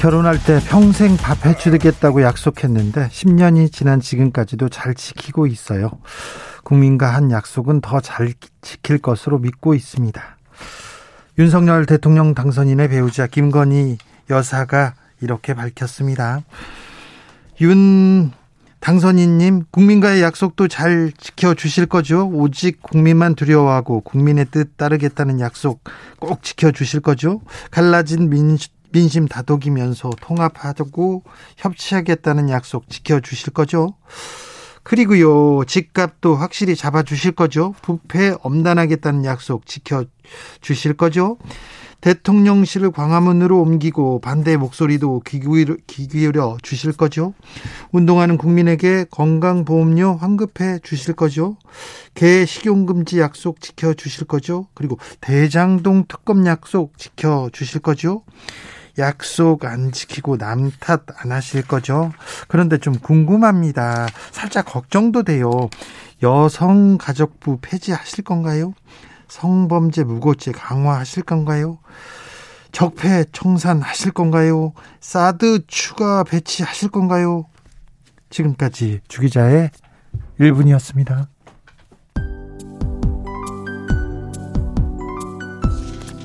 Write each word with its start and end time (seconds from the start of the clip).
결혼할 0.00 0.42
때 0.42 0.58
평생 0.66 1.18
밥 1.18 1.44
해주겠다고 1.44 2.22
약속했는데 2.22 3.08
10년이 3.08 3.70
지난 3.70 4.00
지금까지도 4.00 4.70
잘 4.70 4.94
지키고 4.94 5.46
있어요. 5.46 5.90
국민과 6.64 7.12
한 7.12 7.30
약속은 7.30 7.82
더 7.82 8.00
잘 8.00 8.32
지킬 8.62 8.96
것으로 8.96 9.38
믿고 9.38 9.74
있습니다. 9.74 10.22
윤석열 11.38 11.84
대통령 11.84 12.32
당선인의 12.32 12.88
배우자 12.88 13.26
김건희 13.26 13.98
여사가 14.30 14.94
이렇게 15.20 15.52
밝혔습니다. 15.52 16.40
윤 17.60 18.32
당선인님, 18.80 19.64
국민과의 19.70 20.22
약속도 20.22 20.66
잘 20.68 21.12
지켜주실 21.18 21.84
거죠? 21.84 22.26
오직 22.26 22.82
국민만 22.82 23.34
두려워하고 23.34 24.00
국민의 24.00 24.46
뜻 24.50 24.78
따르겠다는 24.78 25.40
약속 25.40 25.84
꼭 26.18 26.42
지켜주실 26.42 27.00
거죠? 27.00 27.42
갈라진 27.70 28.30
민, 28.30 28.56
민심 28.92 29.26
다독이면서 29.26 30.10
통합하고 30.20 31.22
협치하겠다는 31.56 32.50
약속 32.50 32.88
지켜주실 32.88 33.52
거죠? 33.52 33.94
그리고요, 34.82 35.64
집값도 35.64 36.34
확실히 36.34 36.74
잡아주실 36.74 37.32
거죠? 37.32 37.74
부패 37.82 38.34
엄단하겠다는 38.42 39.24
약속 39.24 39.66
지켜주실 39.66 40.94
거죠? 40.96 41.36
대통령실을 42.00 42.90
광화문으로 42.92 43.60
옮기고 43.60 44.20
반대 44.20 44.56
목소리도 44.56 45.20
귀 45.26 45.38
기울여, 45.40 45.76
귀기울여 45.86 46.56
주실 46.62 46.92
거죠? 46.92 47.34
운동하는 47.92 48.38
국민에게 48.38 49.04
건강보험료 49.10 50.16
환급해 50.16 50.78
주실 50.82 51.14
거죠? 51.14 51.56
개 52.14 52.46
식용금지 52.46 53.20
약속 53.20 53.60
지켜 53.60 53.92
주실 53.92 54.26
거죠? 54.26 54.66
그리고 54.74 54.98
대장동 55.20 56.06
특검 56.08 56.46
약속 56.46 56.96
지켜 56.96 57.50
주실 57.52 57.80
거죠? 57.80 58.22
약속 59.00 59.64
안 59.64 59.90
지키고 59.92 60.36
남 60.36 60.70
탓 60.78 61.02
안 61.16 61.32
하실 61.32 61.66
거죠? 61.66 62.12
그런데 62.48 62.78
좀 62.78 62.94
궁금합니다. 62.98 64.06
살짝 64.30 64.66
걱정도 64.66 65.22
돼요. 65.24 65.50
여성가족부 66.22 67.58
폐지하실 67.62 68.24
건가요? 68.24 68.74
성범죄 69.28 70.04
무고죄 70.04 70.52
강화하실 70.52 71.22
건가요? 71.24 71.78
적폐 72.72 73.24
청산하실 73.32 74.12
건가요? 74.12 74.72
사드 75.00 75.66
추가 75.66 76.22
배치하실 76.24 76.90
건가요? 76.90 77.46
지금까지 78.30 79.00
주기자의 79.08 79.70
1분이었습니다. 80.38 81.26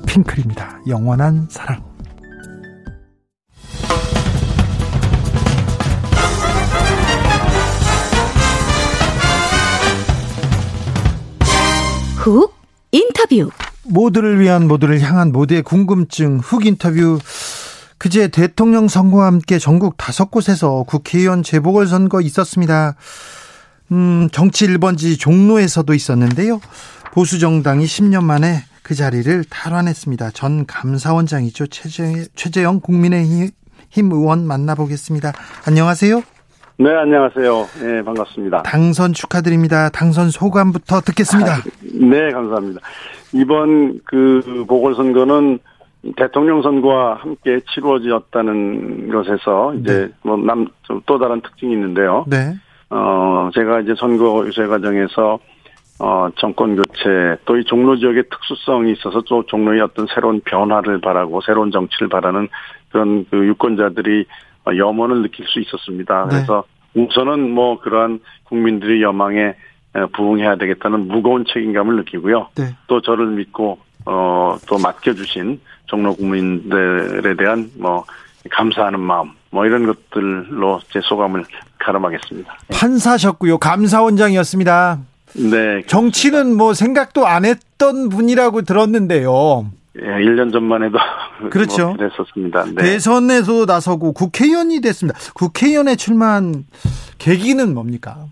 핑클입니다. 0.08 0.82
영원한 0.88 1.48
사랑. 1.50 1.85
훅 12.26 12.56
인터뷰 12.92 13.52
모두를 13.84 14.40
위한 14.40 14.68
모두를 14.68 15.00
향한 15.02 15.32
모두의 15.32 15.62
궁금증 15.62 16.40
훅 16.40 16.66
인터뷰 16.66 17.20
그제 18.00 18.30
대통령 18.30 18.88
선거와 18.88 19.28
함께 19.28 19.60
전국 19.60 19.96
다섯 19.96 20.32
곳에서 20.32 20.86
국회의원 20.88 21.44
재보궐선거 21.44 22.22
있었습니다. 22.22 22.96
음, 23.92 24.28
정치 24.32 24.66
1번지 24.66 25.20
종로에서도 25.20 25.94
있었는데요. 25.94 26.60
보수 27.14 27.38
정당이 27.38 27.86
10년 27.86 28.24
만에 28.24 28.64
그 28.82 28.96
자리를 28.96 29.44
탈환했습니다. 29.44 30.32
전 30.32 30.66
감사원장이죠. 30.66 31.68
최재, 31.68 32.26
최재형 32.36 32.80
국민의힘 32.80 33.52
의원 33.94 34.48
만나보겠습니다. 34.48 35.32
안녕하세요. 35.66 36.24
네, 36.78 36.94
안녕하세요. 36.94 37.66
네, 37.82 38.04
반갑습니다. 38.04 38.64
당선 38.64 39.14
축하드립니다. 39.14 39.90
당선 39.90 40.30
소감부터 40.30 41.00
듣겠습니다. 41.02 41.54
아, 41.54 41.58
네, 41.94 42.32
감사합니다. 42.32 42.82
이번 43.34 44.00
그 44.04 44.66
보궐선거는 44.68 45.60
대통령 46.18 46.62
선거와 46.62 47.16
함께 47.16 47.60
치루어졌다는 47.74 49.10
것에서 49.10 49.74
이제 49.76 50.08
네. 50.08 50.14
뭐남 50.24 50.68
또 51.06 51.18
다른 51.18 51.42
특징이 51.42 51.74
있는데요. 51.74 52.26
네. 52.28 52.54
어 52.90 53.50
제가 53.54 53.80
이제 53.80 53.96
선거 53.98 54.46
유세 54.46 54.68
과정에서 54.68 55.40
어 56.00 56.28
정권 56.38 56.76
교체 56.76 57.38
또 57.46 57.58
이 57.58 57.64
종로 57.66 57.98
지역의 57.98 58.26
특수성이 58.30 58.92
있어서 58.92 59.22
또 59.28 59.44
종로의 59.48 59.82
어떤 59.82 60.06
새로운 60.14 60.42
변화를 60.46 61.02
바라고 61.02 61.42
새로운 61.42 61.72
정치를 61.72 62.10
바라는 62.10 62.50
그런 62.92 63.26
그 63.32 63.48
유권자들이 63.48 64.26
염원을 64.74 65.22
느낄 65.22 65.46
수 65.48 65.60
있었습니다. 65.60 66.26
네. 66.26 66.30
그래서 66.30 66.64
우선은 66.94 67.52
뭐 67.52 67.80
그러한 67.80 68.20
국민들의 68.46 69.02
여망에 69.02 69.56
부응해야 70.14 70.56
되겠다는 70.58 71.08
무거운 71.08 71.46
책임감을 71.46 71.98
느끼고요. 71.98 72.50
네. 72.56 72.76
또 72.88 73.02
저를 73.02 73.28
믿고 73.28 73.80
어또 74.06 74.78
맡겨주신 74.82 75.60
종로 75.88 76.16
국민들에 76.16 77.36
대한 77.36 77.72
뭐 77.78 78.06
감사하는 78.50 79.00
마음 79.00 79.32
뭐 79.52 79.66
이런 79.66 79.86
것들로 79.86 80.80
제 80.92 81.00
소감을 81.02 81.44
가름하겠습니다. 81.80 82.58
판사셨고요. 82.72 83.58
감사원장이었습니다. 83.58 85.00
네. 85.52 85.82
정치는 85.88 86.56
뭐 86.56 86.74
생각도 86.74 87.26
안 87.26 87.46
했던 87.46 88.10
분이라고 88.10 88.62
들었는데요. 88.62 89.66
예, 90.02 90.06
1년 90.06 90.52
전만 90.52 90.84
해도 90.84 90.98
그렇죠. 91.50 91.88
뭐 91.88 91.98
그랬었습니다. 91.98 92.66
네. 92.66 92.76
대선에서 92.76 93.66
나서고 93.66 94.14
국회의원이 94.14 94.82
됐습니다. 94.82 95.18
국회의원에 95.34 95.96
출마한 95.96 96.66
계기는 97.18 97.74
뭡니까? 97.74 98.26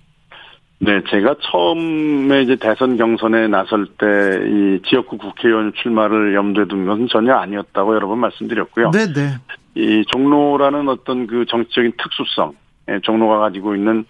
네, 0.79 1.01
제가 1.09 1.35
처음에 1.39 2.41
이제 2.41 2.57
대선 2.57 2.97
경선에 2.97 3.47
나설 3.47 3.85
때 3.85 4.05
이 4.05 4.81
지역구 4.87 5.17
국회의원 5.17 5.71
출마를 5.73 6.35
염두에 6.35 6.65
둔 6.65 6.85
것은 6.85 7.07
전혀 7.09 7.35
아니었다고 7.35 7.95
여러 7.95 8.07
번 8.07 8.19
말씀드렸고요. 8.19 8.91
네, 8.91 9.05
네. 9.13 9.37
이 9.75 10.03
종로라는 10.11 10.89
어떤 10.89 11.25
그 11.27 11.45
정치적인 11.47 11.93
특수성, 11.97 12.53
예, 12.89 12.99
종로가 13.01 13.39
가지고 13.39 13.75
있는 13.75 14.05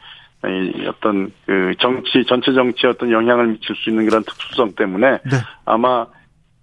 이 0.46 0.86
어떤 0.88 1.32
그 1.46 1.74
정치 1.80 2.26
전체 2.28 2.52
정치에 2.54 2.90
어떤 2.90 3.12
영향을 3.12 3.48
미칠 3.48 3.76
수 3.76 3.90
있는 3.90 4.06
그런 4.06 4.24
특수성 4.24 4.74
때문에 4.74 5.12
네. 5.24 5.38
아마 5.66 6.06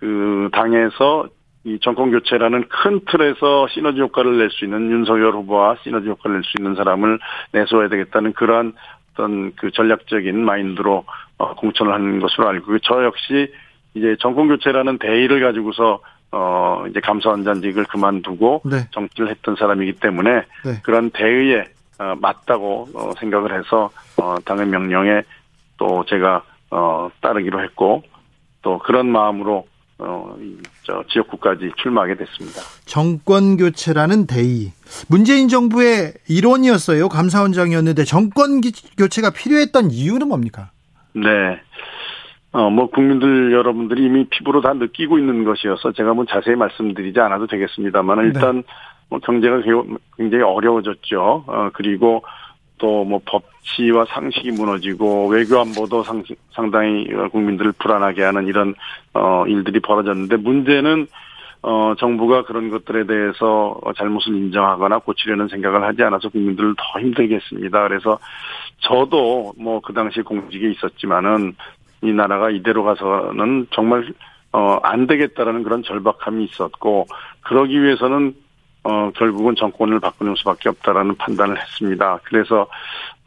그 0.01 0.49
당에서 0.53 1.29
이 1.65 1.79
정권 1.83 2.11
교체라는 2.11 2.69
큰 2.69 3.01
틀에서 3.07 3.69
시너지 3.69 4.01
효과를 4.01 4.39
낼 4.39 4.51
수 4.51 4.65
있는 4.65 4.91
윤석열 4.91 5.35
후보와 5.35 5.77
시너지 5.83 6.09
효과를 6.09 6.37
낼 6.37 6.43
수 6.45 6.53
있는 6.59 6.75
사람을 6.75 7.19
내세워야 7.53 7.89
되겠다는 7.89 8.33
그러한 8.33 8.73
어떤 9.13 9.53
그 9.57 9.71
전략적인 9.71 10.43
마인드로 10.43 11.05
어, 11.39 11.55
공천을 11.55 11.93
하는 11.93 12.21
것으로 12.21 12.49
알고 12.49 12.79
저 12.79 13.05
역시 13.05 13.53
이제 13.93 14.17
정권 14.21 14.49
교체라는 14.49 14.99
대의를 14.99 15.41
가지고서 15.41 16.01
어 16.33 16.85
이제 16.89 17.01
감사원장직을 17.01 17.85
그만두고 17.85 18.63
네. 18.65 18.87
정치를 18.93 19.31
했던 19.31 19.57
사람이기 19.57 19.95
때문에 19.95 20.31
네. 20.65 20.81
그런 20.85 21.11
대의에 21.11 21.65
어, 21.99 22.15
맞다고 22.21 22.89
어, 22.95 23.13
생각을 23.19 23.59
해서 23.59 23.91
어 24.17 24.37
당의 24.45 24.67
명령에 24.67 25.23
또 25.77 26.05
제가 26.09 26.43
어 26.71 27.11
따르기로 27.21 27.63
했고 27.65 28.03
또 28.63 28.79
그런 28.79 29.09
마음으로 29.11 29.67
어, 30.01 30.37
저 30.85 31.05
지역구까지 31.09 31.73
출마하게 31.77 32.17
됐습니다. 32.17 32.61
정권 32.87 33.57
교체라는 33.57 34.27
대의. 34.27 34.73
문재인 35.09 35.49
정부의 35.49 36.15
일원이었어요. 36.29 37.09
감사원장이었는데 37.09 38.05
정권 38.05 38.61
교체가 38.97 39.31
필요했던 39.31 39.91
이유는 39.91 40.29
뭡니까? 40.29 40.71
네. 41.13 41.61
어, 42.53 42.69
뭐, 42.69 42.91
국민들 42.91 43.53
여러분들이 43.53 44.05
이미 44.05 44.27
피부로 44.29 44.61
다 44.61 44.73
느끼고 44.73 45.19
있는 45.19 45.45
것이어서 45.45 45.93
제가 45.93 46.15
뭐 46.15 46.25
자세히 46.25 46.57
말씀드리지 46.57 47.21
않아도 47.21 47.47
되겠습니다만 47.47 48.19
네. 48.19 48.27
일단 48.27 48.57
네. 48.57 48.63
뭐 49.09 49.21
경제가 49.21 49.61
굉장히 50.17 50.43
어려워졌죠. 50.43 51.45
어, 51.47 51.71
그리고 51.75 52.25
또 52.81 53.05
뭐 53.05 53.21
법치와 53.25 54.07
상식이 54.07 54.53
무너지고 54.53 55.29
외교 55.29 55.61
안보도 55.61 56.05
상당히 56.53 57.07
국민들을 57.31 57.73
불안하게 57.79 58.23
하는 58.25 58.47
이런 58.47 58.75
어 59.15 59.45
일들이 59.47 59.81
벌어졌는데 59.81 60.37
문제는 60.37 61.07
어, 61.63 61.95
정부가 61.99 62.45
그런 62.45 62.71
것들에 62.71 63.05
대해서 63.05 63.79
잘못을 63.97 64.35
인정하거나 64.35 65.01
고치려는 65.01 65.49
생각을 65.49 65.83
하지 65.83 66.03
않아서 66.03 66.31
국민들을 66.31 66.75
더 66.77 67.01
힘들게 67.01 67.37
했습니다. 67.37 67.87
그래서 67.87 68.19
저도 68.79 69.53
뭐 69.59 69.81
그 69.81 69.93
당시 69.93 70.23
공직에 70.23 70.71
있었지만은 70.71 71.55
이 72.03 72.13
나라가 72.13 72.51
이대로 72.51 72.83
가서는 72.85 73.67
정말 73.73 74.13
어, 74.53 74.79
안 74.83 75.07
되겠다라는 75.07 75.63
그런 75.63 75.83
절박함이 75.85 76.45
있었고, 76.45 77.07
그러기 77.43 77.83
위해서는, 77.83 78.35
어, 78.83 79.11
결국은 79.17 79.55
정권을 79.57 80.01
바꾸는 80.01 80.35
수밖에 80.37 80.69
없다라는 80.71 81.17
판단을 81.17 81.61
했습니다. 81.61 82.21
그래서, 82.25 82.67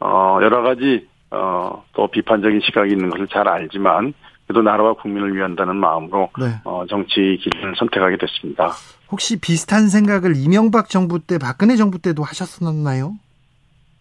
어, 0.00 0.38
여러 0.42 0.62
가지, 0.62 1.06
어, 1.30 1.84
또 1.92 2.08
비판적인 2.08 2.60
시각이 2.64 2.92
있는 2.92 3.10
것을 3.10 3.28
잘 3.28 3.48
알지만, 3.48 4.14
그래도 4.46 4.62
나라와 4.62 4.94
국민을 4.94 5.34
위한다는 5.34 5.76
마음으로, 5.76 6.30
네. 6.38 6.46
어, 6.64 6.84
정치 6.88 7.38
길을 7.40 7.74
선택하게 7.76 8.16
됐습니다. 8.18 8.72
혹시 9.10 9.38
비슷한 9.38 9.88
생각을 9.88 10.36
이명박 10.36 10.88
정부 10.88 11.20
때, 11.20 11.38
박근혜 11.38 11.76
정부 11.76 11.98
때도 11.98 12.22
하셨었나요? 12.24 13.14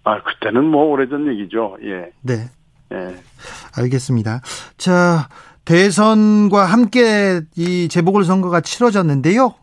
아, 0.05 0.21
그때는 0.21 0.65
뭐 0.65 0.85
오래전 0.85 1.27
얘기죠. 1.27 1.77
예. 1.83 2.11
네. 2.21 2.49
예. 2.91 3.15
알겠습니다. 3.77 4.41
자, 4.77 5.29
대선과 5.65 6.65
함께 6.65 7.41
이 7.55 7.87
재보궐선거가 7.87 8.61
치러졌는데요. 8.61 9.55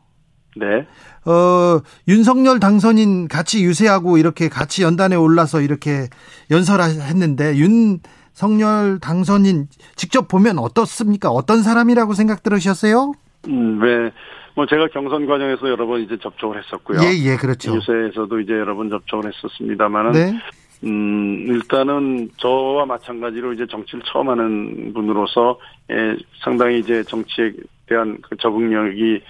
네. 0.57 0.87
어, 1.25 1.81
윤석열 2.09 2.61
당선인 2.61 3.29
같이 3.29 3.63
유세하고 3.65 4.19
이렇게 4.19 4.49
같이 4.49 4.83
연단에 4.83 5.17
올라서 5.17 5.61
이렇게 5.61 6.09
연설했는데 6.51 7.57
윤석열 7.57 8.99
당선인 9.01 9.69
직접 9.97 10.29
보면 10.29 10.59
어떻습니까? 10.59 11.31
어떤 11.31 11.63
사람이라고 11.63 12.15
생각 12.15 12.43
들으셨어요? 12.43 13.13
음, 13.49 13.81
네. 13.81 14.11
뭐 14.55 14.67
제가 14.67 14.89
경선 14.89 15.27
과정에서 15.27 15.69
여러 15.69 15.87
번 15.87 16.01
이제 16.01 16.19
접촉을 16.21 16.59
했었고요. 16.59 16.99
예, 17.03 17.31
예, 17.31 17.37
그렇죠. 17.37 17.75
유세에서도 17.77 18.41
이제 18.41 18.53
여러 18.53 18.75
번 18.75 18.91
접촉을 18.91 19.33
했었습니다만은 19.33 20.13
네. 20.13 20.39
음, 20.83 21.47
일단은 21.49 22.31
저와 22.39 22.87
마찬가지로 22.87 23.53
이제 23.53 23.67
정치를 23.67 24.03
처음 24.07 24.31
하는 24.31 24.93
분으로서, 24.95 25.59
예, 25.91 26.17
상당히 26.43 26.79
이제 26.79 27.03
정치에 27.05 27.53
대한 27.87 28.19
그 28.23 28.37
적응력이, 28.37 29.21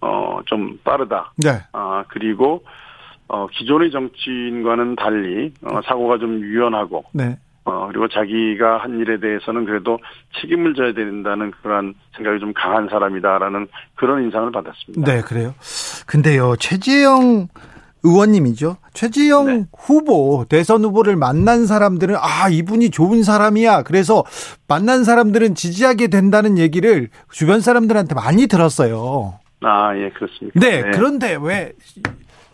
어, 0.00 0.40
좀 0.46 0.78
빠르다. 0.84 1.32
네. 1.36 1.62
아, 1.72 2.04
그리고, 2.08 2.64
어, 3.28 3.46
기존의 3.48 3.90
정치인과는 3.90 4.96
달리, 4.96 5.52
어, 5.62 5.80
사고가 5.84 6.18
좀 6.18 6.40
유연하고. 6.40 7.04
네. 7.12 7.38
어, 7.64 7.88
그리고 7.88 8.06
자기가 8.06 8.78
한 8.78 9.00
일에 9.00 9.18
대해서는 9.18 9.64
그래도 9.64 9.98
책임을 10.40 10.74
져야 10.74 10.94
된다는 10.94 11.50
그런 11.62 11.94
생각이 12.16 12.38
좀 12.38 12.52
강한 12.54 12.88
사람이다라는 12.88 13.66
그런 13.96 14.22
인상을 14.22 14.52
받았습니다. 14.52 15.12
네, 15.12 15.20
그래요. 15.22 15.52
근데요, 16.06 16.54
최재형 16.56 17.48
의원님이죠. 18.04 18.76
최지영 18.92 19.46
네. 19.46 19.64
후보 19.76 20.44
대선 20.48 20.84
후보를 20.84 21.16
만난 21.16 21.66
사람들은 21.66 22.14
아 22.16 22.48
이분이 22.48 22.90
좋은 22.90 23.24
사람이야. 23.24 23.82
그래서 23.82 24.24
만난 24.68 25.02
사람들은 25.02 25.56
지지하게 25.56 26.06
된다는 26.06 26.56
얘기를 26.58 27.08
주변 27.32 27.60
사람들한테 27.60 28.14
많이 28.14 28.46
들었어요. 28.46 29.40
아 29.60 29.94
예 29.96 30.10
그렇습니다. 30.10 30.60
네, 30.60 30.82
네. 30.82 30.90
그런데 30.92 31.36
왜 31.40 31.72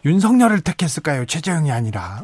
윤석열을 0.04 0.60
택했을까요? 0.60 1.26
최재형이 1.26 1.70
아니라. 1.70 2.22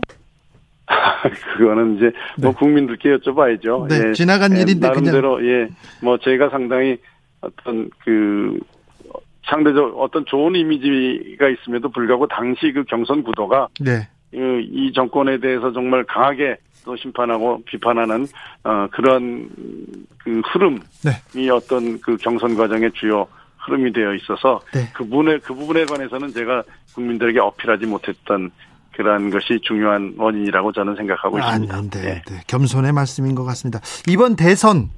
그거는 1.57 1.97
이제 1.97 2.11
뭐 2.39 2.53
네. 2.53 2.57
국민들께 2.59 3.17
여쭤봐야죠. 3.17 3.89
네, 3.89 4.09
예. 4.09 4.13
지나간 4.15 4.57
예, 4.57 4.63
일인데 4.63 4.89
나름대로 4.89 5.37
그냥. 5.37 5.51
예, 5.51 5.69
뭐 6.03 6.17
제가 6.19 6.49
상당히 6.49 6.97
어떤 7.41 7.91
그 8.05 8.59
상대적 9.47 9.99
어떤 9.99 10.25
좋은 10.27 10.55
이미지가 10.55 11.49
있음에도 11.49 11.91
불구하고 11.91 12.27
당시 12.29 12.73
그 12.73 12.85
경선 12.85 13.23
구도가 13.23 13.69
네. 13.81 14.09
이 14.33 14.93
정권에 14.95 15.39
대해서 15.39 15.73
정말 15.73 16.05
강하게 16.05 16.57
또 16.85 16.97
심판하고 16.97 17.63
비판하는 17.65 18.27
어 18.65 18.87
그런 18.91 19.49
그 20.19 20.41
흐름이 20.45 20.81
네. 21.05 21.51
어떤 21.51 22.01
그 22.01 22.17
경선 22.17 22.57
과정의 22.57 22.93
주요 22.93 23.27
흐름이 23.69 23.93
되어 23.93 24.15
있어서 24.15 24.61
네. 24.73 24.89
그 24.95 25.05
부분에 25.05 25.39
그 25.39 25.55
부분에 25.55 25.85
관해서는 25.85 26.33
제가 26.33 26.63
국민들에게 26.95 27.39
어필하지 27.39 27.87
못했던 27.87 28.51
그러한 28.93 29.31
것이 29.31 29.61
중요한 29.63 30.15
원인이라고 30.19 30.73
저는 30.73 30.97
생각하고 30.97 31.39
있습니다. 31.39 31.75
아, 31.75 31.81
네, 31.83 31.89
네. 31.91 32.23
네. 32.27 32.41
겸손의 32.49 32.93
말씀인 32.93 33.37
것 33.37 33.45
같습니다. 33.45 33.81
이번 34.09 34.35
대선 34.35 34.91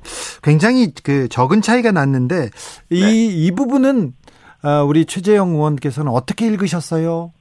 굉장히 0.42 0.94
그 1.04 1.28
적은 1.28 1.60
차이가 1.60 1.92
났는데 1.92 2.48
이, 2.88 3.00
네. 3.02 3.12
이 3.12 3.50
부분은 3.50 4.14
아, 4.62 4.82
우리 4.82 5.04
최재형 5.04 5.50
의원께서는 5.50 6.12
어떻게 6.12 6.46
읽으셨어요? 6.46 7.32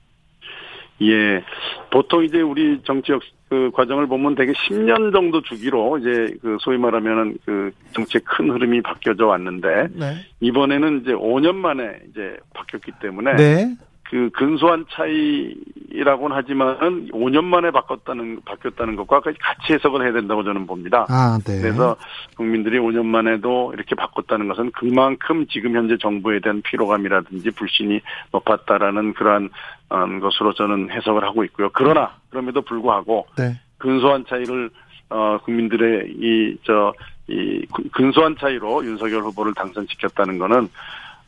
예. 1.02 1.44
보통 1.92 2.26
이제 2.26 2.42
우리 2.42 2.82
정치역 2.86 3.22
그 3.50 3.72
과정을 3.74 4.06
보면 4.08 4.36
되게 4.36 4.54
10년 4.54 5.12
정도 5.12 5.42
주기로 5.42 5.98
이제 5.98 6.38
그 6.42 6.58
소위 6.60 6.78
말하면은 6.78 7.38
그 7.46 7.72
정치의 7.94 8.22
큰 8.24 8.52
흐름이 8.52 8.82
바뀌어져 8.82 9.26
왔는데 9.26 9.88
네. 9.94 10.14
이번에는 10.40 11.02
이제 11.02 11.14
5년 11.14 11.56
만에 11.56 12.00
이제 12.10 12.38
바뀌었기 12.54 12.92
때문에 13.02 13.36
네. 13.36 13.76
그 14.10 14.30
근소한 14.34 14.86
차이라고는 14.90 16.36
하지만은 16.36 17.10
5년 17.12 17.44
만에 17.44 17.70
바꿨다는 17.70 18.42
바뀌었다는 18.44 18.96
것과 18.96 19.22
같이 19.22 19.74
해석을 19.74 20.04
해야 20.04 20.12
된다고 20.12 20.44
저는 20.44 20.66
봅니다. 20.66 21.06
아, 21.10 21.38
네. 21.46 21.62
그래서 21.62 21.96
국민들이 22.36 22.80
5년 22.80 23.06
만에도 23.06 23.72
이렇게 23.76 23.94
바꿨다는 23.94 24.48
것은 24.48 24.72
그만큼 24.72 25.46
지금 25.48 25.76
현재 25.76 25.96
정부에 26.02 26.40
대한 26.40 26.64
피로감이라든지 26.64 27.52
불신이 27.52 28.02
높았다라는 28.32 29.14
그러한 29.14 29.50
음, 29.92 30.20
것으로 30.20 30.54
저는 30.54 30.90
해석을 30.90 31.24
하고 31.24 31.44
있고요. 31.44 31.70
그러나 31.74 32.16
그럼에도 32.32 32.62
불구하고 32.62 33.28
네. 33.38 33.60
근소한 33.78 34.26
차이를 34.28 34.72
어 35.12 35.38
국민들의 35.44 36.14
이 36.20 36.58
저이 36.64 37.66
근소한 37.92 38.36
차이로 38.40 38.86
윤석열 38.86 39.22
후보를 39.22 39.54
당선시켰다는 39.54 40.40
것은 40.40 40.68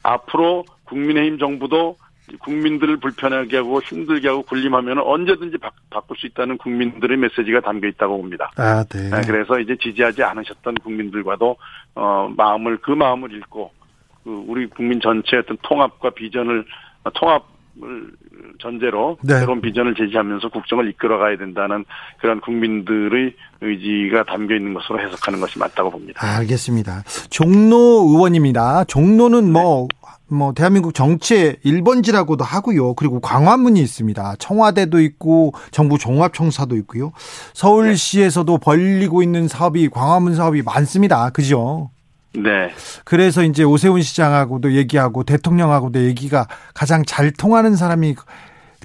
앞으로 0.04 0.66
국민의힘 0.86 1.38
정부도 1.38 1.98
국민들을 2.40 2.98
불편하게 2.98 3.58
하고 3.58 3.82
힘들게 3.82 4.28
하고 4.28 4.44
군림하면 4.44 5.00
언제든지 5.00 5.58
바, 5.58 5.72
바꿀 5.90 6.18
수 6.18 6.28
있다는 6.28 6.58
국민들의 6.58 7.18
메시지가 7.18 7.62
담겨 7.62 7.88
있다고 7.88 8.18
봅니다. 8.18 8.52
아, 8.56 8.84
네. 8.86 9.10
네 9.10 9.22
그래서 9.26 9.60
이제 9.60 9.76
지지하지 9.82 10.24
않으셨던 10.24 10.76
국민들과도 10.76 11.58
어 11.96 12.34
마음을 12.36 12.78
그 12.78 12.92
마음을 12.92 13.34
읽고 13.34 13.72
그 14.24 14.44
우리 14.48 14.68
국민 14.68 15.02
전체의 15.02 15.44
어떤 15.44 15.58
통합과 15.62 16.12
비전을 16.12 16.66
어, 17.04 17.10
통합을 17.12 18.12
전제로 18.60 19.18
네. 19.24 19.40
새로운 19.40 19.62
비전을 19.62 19.96
제시하면서 19.96 20.50
국정을 20.50 20.90
이끌어가야 20.90 21.38
된다는 21.38 21.86
그런 22.20 22.40
국민들의 22.42 23.34
의지가 23.62 24.24
담겨 24.26 24.56
있는 24.56 24.74
것으로 24.74 25.00
해석하는 25.00 25.40
것이 25.40 25.60
맞다고 25.60 25.90
봅니다. 25.92 26.26
아, 26.26 26.38
알겠습니다. 26.40 27.04
종로 27.30 28.08
의원입니다. 28.10 28.86
종로는 28.86 29.52
뭐 29.52 29.88
네. 29.90 30.02
뭐 30.32 30.54
대한민국 30.54 30.94
정치의 30.94 31.58
1번지라고도 31.66 32.42
하고요. 32.44 32.94
그리고 32.94 33.20
광화문이 33.20 33.82
있습니다. 33.82 34.36
청와대도 34.40 35.02
있고 35.02 35.54
정부 35.72 35.98
종합청사도 35.98 36.78
있고요. 36.78 37.12
서울시에서도 37.54 38.58
벌리고 38.60 39.24
있는 39.24 39.48
사업이 39.48 39.90
광화문 39.90 40.36
사업이 40.36 40.62
많습니다. 40.62 41.30
그죠? 41.32 41.90
네. 42.34 42.72
그래서 43.04 43.44
이제 43.44 43.64
오세훈 43.64 44.02
시장하고도 44.02 44.74
얘기하고 44.74 45.24
대통령하고도 45.24 46.00
얘기가 46.06 46.48
가장 46.74 47.04
잘 47.06 47.32
통하는 47.32 47.76
사람이 47.76 48.16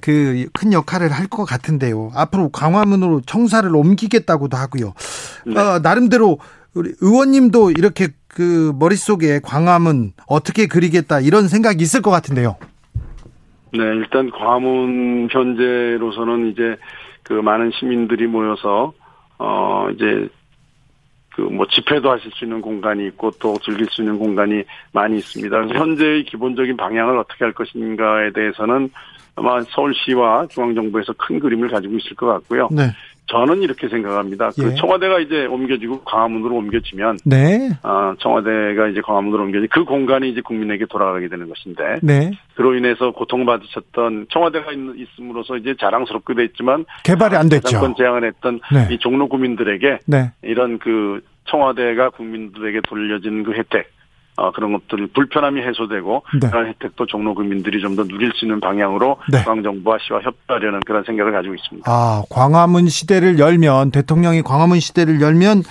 그 0.00 0.46
큰 0.52 0.72
역할을 0.72 1.10
할 1.10 1.26
것 1.28 1.44
같은데요. 1.44 2.10
앞으로 2.14 2.50
광화문으로 2.50 3.22
청사를 3.26 3.74
옮기겠다고도 3.74 4.56
하고요. 4.56 4.92
네. 5.46 5.58
어, 5.58 5.78
나름대로 5.80 6.38
우리 6.76 6.92
의원님도 7.00 7.72
이렇게 7.72 8.08
그 8.28 8.72
머릿속에 8.78 9.40
광화문 9.42 10.12
어떻게 10.28 10.66
그리겠다 10.66 11.20
이런 11.20 11.48
생각이 11.48 11.82
있을 11.82 12.02
것 12.02 12.10
같은데요. 12.10 12.56
네, 13.72 13.82
일단 13.82 14.30
광화문 14.30 15.28
현재로서는 15.30 16.50
이제 16.50 16.76
그 17.22 17.32
많은 17.32 17.72
시민들이 17.78 18.26
모여서 18.26 18.92
어 19.38 19.88
이제 19.94 20.28
그 21.34 21.42
뭐 21.42 21.66
집회도 21.66 22.10
하실 22.10 22.30
수 22.32 22.44
있는 22.44 22.62
공간이 22.62 23.06
있고 23.08 23.30
또 23.38 23.58
즐길 23.62 23.86
수 23.90 24.00
있는 24.02 24.18
공간이 24.18 24.64
많이 24.92 25.18
있습니다. 25.18 25.54
그래서 25.54 25.74
현재의 25.74 26.24
기본적인 26.24 26.76
방향을 26.78 27.18
어떻게 27.18 27.44
할 27.44 27.52
것인가에 27.52 28.32
대해서는 28.32 28.90
아마 29.36 29.60
서울시와 29.62 30.46
중앙정부에서 30.48 31.12
큰 31.18 31.38
그림을 31.38 31.68
가지고 31.68 31.96
있을 31.96 32.16
것 32.16 32.26
같고요. 32.26 32.68
네. 32.72 32.84
저는 33.26 33.62
이렇게 33.62 33.88
생각합니다. 33.88 34.50
그 34.50 34.62
예. 34.62 34.64
그 34.68 34.74
청와대가 34.76 35.18
이제 35.18 35.46
옮겨지고 35.46 36.02
광화문으로 36.04 36.54
옮겨지면, 36.56 37.18
네. 37.24 37.70
어, 37.82 38.14
청와대가 38.18 38.88
이제 38.88 39.00
광화문으로 39.00 39.44
옮겨지 39.44 39.66
그 39.68 39.84
공간이 39.84 40.30
이제 40.30 40.40
국민에게 40.40 40.86
돌아가게 40.88 41.28
되는 41.28 41.48
것인데, 41.48 41.98
네. 42.02 42.30
그로 42.54 42.74
인해서 42.74 43.10
고통받으셨던 43.10 44.28
청와대가 44.30 44.70
있, 44.72 44.78
있음으로써 44.96 45.56
이제 45.56 45.74
자랑스럽게 45.80 46.34
됐지만 46.34 46.84
개발이 47.04 47.36
안 47.36 47.48
됐죠. 47.48 47.68
정권 47.68 47.94
제안을 47.96 48.24
했던 48.24 48.60
네. 48.72 48.94
이 48.94 48.98
종로 48.98 49.28
구민들에게 49.28 49.98
네. 50.06 50.32
이런 50.42 50.78
그 50.78 51.20
청와대가 51.46 52.10
국민들에게 52.10 52.80
돌려진 52.88 53.42
그 53.42 53.52
혜택, 53.52 53.90
어, 54.36 54.52
그런 54.52 54.72
것들 54.72 55.06
불편함이 55.08 55.62
해소되고 55.62 56.22
네. 56.40 56.50
그런 56.50 56.66
혜택도 56.68 57.06
종로 57.06 57.34
국민들이 57.34 57.80
좀 57.80 57.96
더 57.96 58.04
누릴 58.04 58.30
수 58.34 58.44
있는 58.44 58.60
방향으로 58.60 59.16
네. 59.32 59.42
중앙 59.42 59.62
정부와 59.62 59.96
시와 60.06 60.20
협조하려는 60.20 60.80
그런 60.84 61.02
생각을 61.04 61.32
가지고 61.32 61.54
있습니다. 61.54 61.90
아 61.90 62.22
광화문 62.28 62.88
시대를 62.88 63.38
열면 63.38 63.90
대통령이 63.92 64.42
광화문 64.42 64.80
시대를 64.80 65.20
열면 65.22 65.62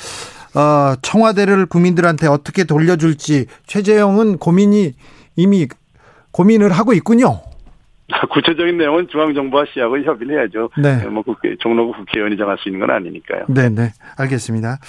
어, 0.56 0.96
청와대를 1.02 1.68
국민들한테 1.68 2.28
어떻게 2.28 2.64
돌려줄지 2.64 3.46
최재형은 3.68 4.38
고민이 4.38 4.94
이미 5.36 5.68
고민을 6.32 6.72
하고 6.72 6.94
있군요. 6.94 7.42
구체적인 8.32 8.78
내용은 8.78 9.08
중앙정부와 9.12 9.66
시하고 9.74 9.98
협의를 10.00 10.40
해야죠. 10.40 10.70
네. 10.82 11.06
뭐 11.08 11.22
국회, 11.24 11.56
종로구 11.60 11.92
국회의원이 11.94 12.38
정할 12.38 12.58
수 12.60 12.70
있는 12.70 12.80
건 12.86 12.96
아니니까요. 12.96 13.46
네, 13.50 13.70
네. 13.70 13.92
알겠습니다. 14.18 14.80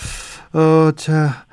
어, 0.54 0.92
자. 0.96 1.45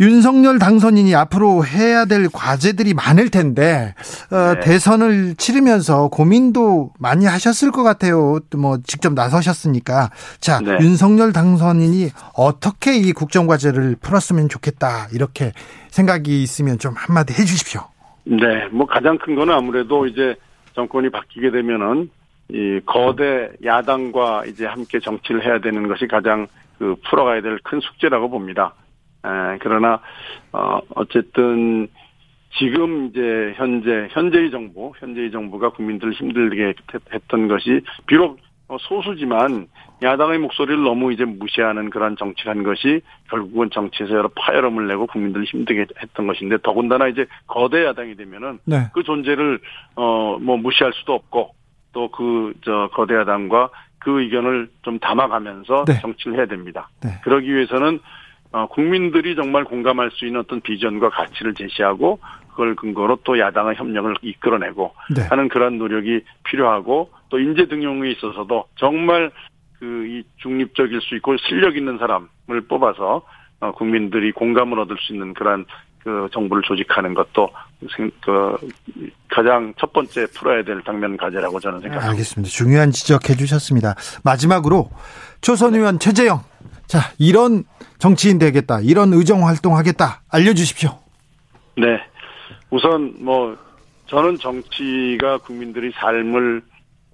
윤석열 0.00 0.58
당선인이 0.60 1.14
앞으로 1.16 1.64
해야 1.64 2.04
될 2.04 2.28
과제들이 2.32 2.94
많을 2.94 3.30
텐데 3.30 3.94
어, 4.30 4.54
네. 4.54 4.60
대선을 4.60 5.34
치르면서 5.36 6.08
고민도 6.08 6.92
많이 7.00 7.26
하셨을 7.26 7.72
것 7.72 7.82
같아요. 7.82 8.38
뭐 8.56 8.78
직접 8.84 9.12
나서셨으니까 9.12 10.10
자 10.40 10.60
네. 10.60 10.78
윤석열 10.80 11.32
당선인이 11.32 12.10
어떻게 12.36 12.96
이 12.96 13.12
국정 13.12 13.46
과제를 13.48 13.96
풀었으면 14.00 14.48
좋겠다 14.48 15.08
이렇게 15.12 15.52
생각이 15.88 16.42
있으면 16.42 16.78
좀 16.78 16.94
한마디 16.96 17.32
해주십시오. 17.32 17.80
네, 18.24 18.66
뭐 18.70 18.86
가장 18.86 19.18
큰 19.18 19.34
거는 19.34 19.52
아무래도 19.52 20.06
이제 20.06 20.36
정권이 20.74 21.10
바뀌게 21.10 21.50
되면은 21.50 22.10
이 22.50 22.80
거대 22.86 23.48
야당과 23.64 24.44
이제 24.46 24.64
함께 24.64 25.00
정치를 25.00 25.44
해야 25.44 25.58
되는 25.60 25.88
것이 25.88 26.06
가장 26.06 26.46
그 26.78 26.94
풀어가야 27.08 27.42
될 27.42 27.58
큰 27.64 27.80
숙제라고 27.80 28.30
봅니다. 28.30 28.74
에, 29.28 29.58
그러나 29.60 30.00
어 30.52 30.80
어쨌든 30.94 31.88
지금 32.58 33.08
이제 33.08 33.52
현재 33.56 34.08
현재의 34.10 34.50
정부 34.50 34.92
현재의 34.98 35.30
정부가 35.30 35.70
국민들을 35.70 36.14
힘들게 36.14 36.74
했던 37.12 37.48
것이 37.48 37.82
비록 38.06 38.38
소수지만 38.80 39.66
야당의 40.02 40.38
목소리를 40.40 40.82
너무 40.82 41.12
이제 41.12 41.24
무시하는 41.24 41.88
그런 41.90 42.16
정치를 42.16 42.54
한 42.54 42.62
것이 42.62 43.00
결국은 43.30 43.70
정치에서 43.70 44.14
여러 44.14 44.28
파열음을 44.36 44.86
내고 44.86 45.06
국민들을 45.06 45.46
힘들게 45.46 45.86
했던 46.02 46.26
것인데 46.26 46.58
더군다나 46.62 47.08
이제 47.08 47.26
거대 47.46 47.84
야당이 47.84 48.16
되면은 48.16 48.58
네. 48.66 48.76
그 48.92 49.02
존재를 49.02 49.58
어 49.96 50.38
뭐 50.40 50.56
무시할 50.56 50.92
수도 50.94 51.14
없고 51.14 51.54
또 51.92 52.10
그 52.10 52.52
저 52.64 52.90
거대 52.92 53.14
야당과 53.14 53.70
그 53.98 54.20
의견을 54.20 54.68
좀 54.82 54.98
담아가면서 54.98 55.84
네. 55.86 56.00
정치를 56.00 56.36
해야 56.36 56.46
됩니다. 56.46 56.88
네. 57.02 57.10
그러기 57.24 57.52
위해서는 57.52 58.00
어 58.52 58.66
국민들이 58.68 59.36
정말 59.36 59.64
공감할 59.64 60.10
수 60.12 60.26
있는 60.26 60.40
어떤 60.40 60.60
비전과 60.60 61.10
가치를 61.10 61.54
제시하고 61.54 62.18
그걸 62.50 62.74
근거로 62.74 63.18
또 63.24 63.38
야당의 63.38 63.76
협력을 63.76 64.14
이끌어내고 64.22 64.94
네. 65.14 65.22
하는 65.22 65.48
그런 65.48 65.78
노력이 65.78 66.22
필요하고 66.44 67.10
또 67.28 67.38
인재 67.38 67.68
등용에 67.68 68.10
있어서도 68.10 68.64
정말 68.76 69.30
그 69.78 70.08
이 70.08 70.22
중립적일 70.38 71.00
수 71.00 71.14
있고 71.16 71.36
실력 71.36 71.76
있는 71.76 71.98
사람을 71.98 72.62
뽑아서 72.68 73.22
어 73.60 73.72
국민들이 73.72 74.32
공감을 74.32 74.78
얻을 74.80 74.96
수 75.00 75.12
있는 75.12 75.34
그런 75.34 75.64
그 76.02 76.28
정부를 76.32 76.62
조직하는 76.62 77.14
것도 77.14 77.50
그 78.20 78.56
가장 79.28 79.74
첫 79.78 79.92
번째 79.92 80.26
풀어야 80.34 80.62
될 80.62 80.80
당면 80.82 81.16
과제라고 81.16 81.60
저는 81.60 81.80
생각합니다. 81.80 82.10
알겠습니다. 82.10 82.50
중요한 82.50 82.90
지적해 82.90 83.34
주셨습니다. 83.34 83.94
마지막으로 84.24 84.90
초선 85.40 85.74
의원 85.74 85.98
최재영 85.98 86.40
자 86.88 87.00
이런 87.18 87.64
정치인 87.98 88.38
되겠다 88.38 88.80
이런 88.80 89.12
의정 89.12 89.46
활동하겠다 89.46 90.22
알려주십시오. 90.30 90.98
네, 91.76 92.00
우선 92.70 93.14
뭐 93.20 93.56
저는 94.06 94.38
정치가 94.38 95.38
국민들이 95.38 95.92
삶을 95.92 96.62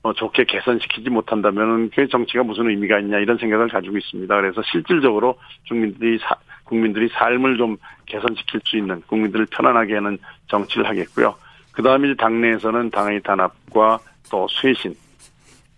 뭐 0.02 0.12
좋게 0.12 0.44
개선시키지 0.44 1.10
못한다면은 1.10 1.90
그 1.94 2.06
정치가 2.08 2.44
무슨 2.44 2.68
의미가 2.68 3.00
있냐 3.00 3.18
이런 3.18 3.36
생각을 3.36 3.68
가지고 3.68 3.98
있습니다. 3.98 4.34
그래서 4.34 4.62
실질적으로 4.70 5.38
국민들이 5.68 6.18
사, 6.18 6.36
국민들이 6.64 7.08
삶을 7.08 7.56
좀 7.56 7.76
개선시킬 8.06 8.60
수 8.64 8.76
있는 8.76 9.02
국민들을 9.08 9.46
편안하게 9.46 9.94
하는 9.94 10.18
정치를 10.48 10.86
하겠고요. 10.86 11.34
그 11.72 11.82
다음에 11.82 12.14
당내에서는 12.14 12.90
당의 12.90 13.22
단합과 13.22 13.98
또 14.30 14.46
쇄신 14.48 14.94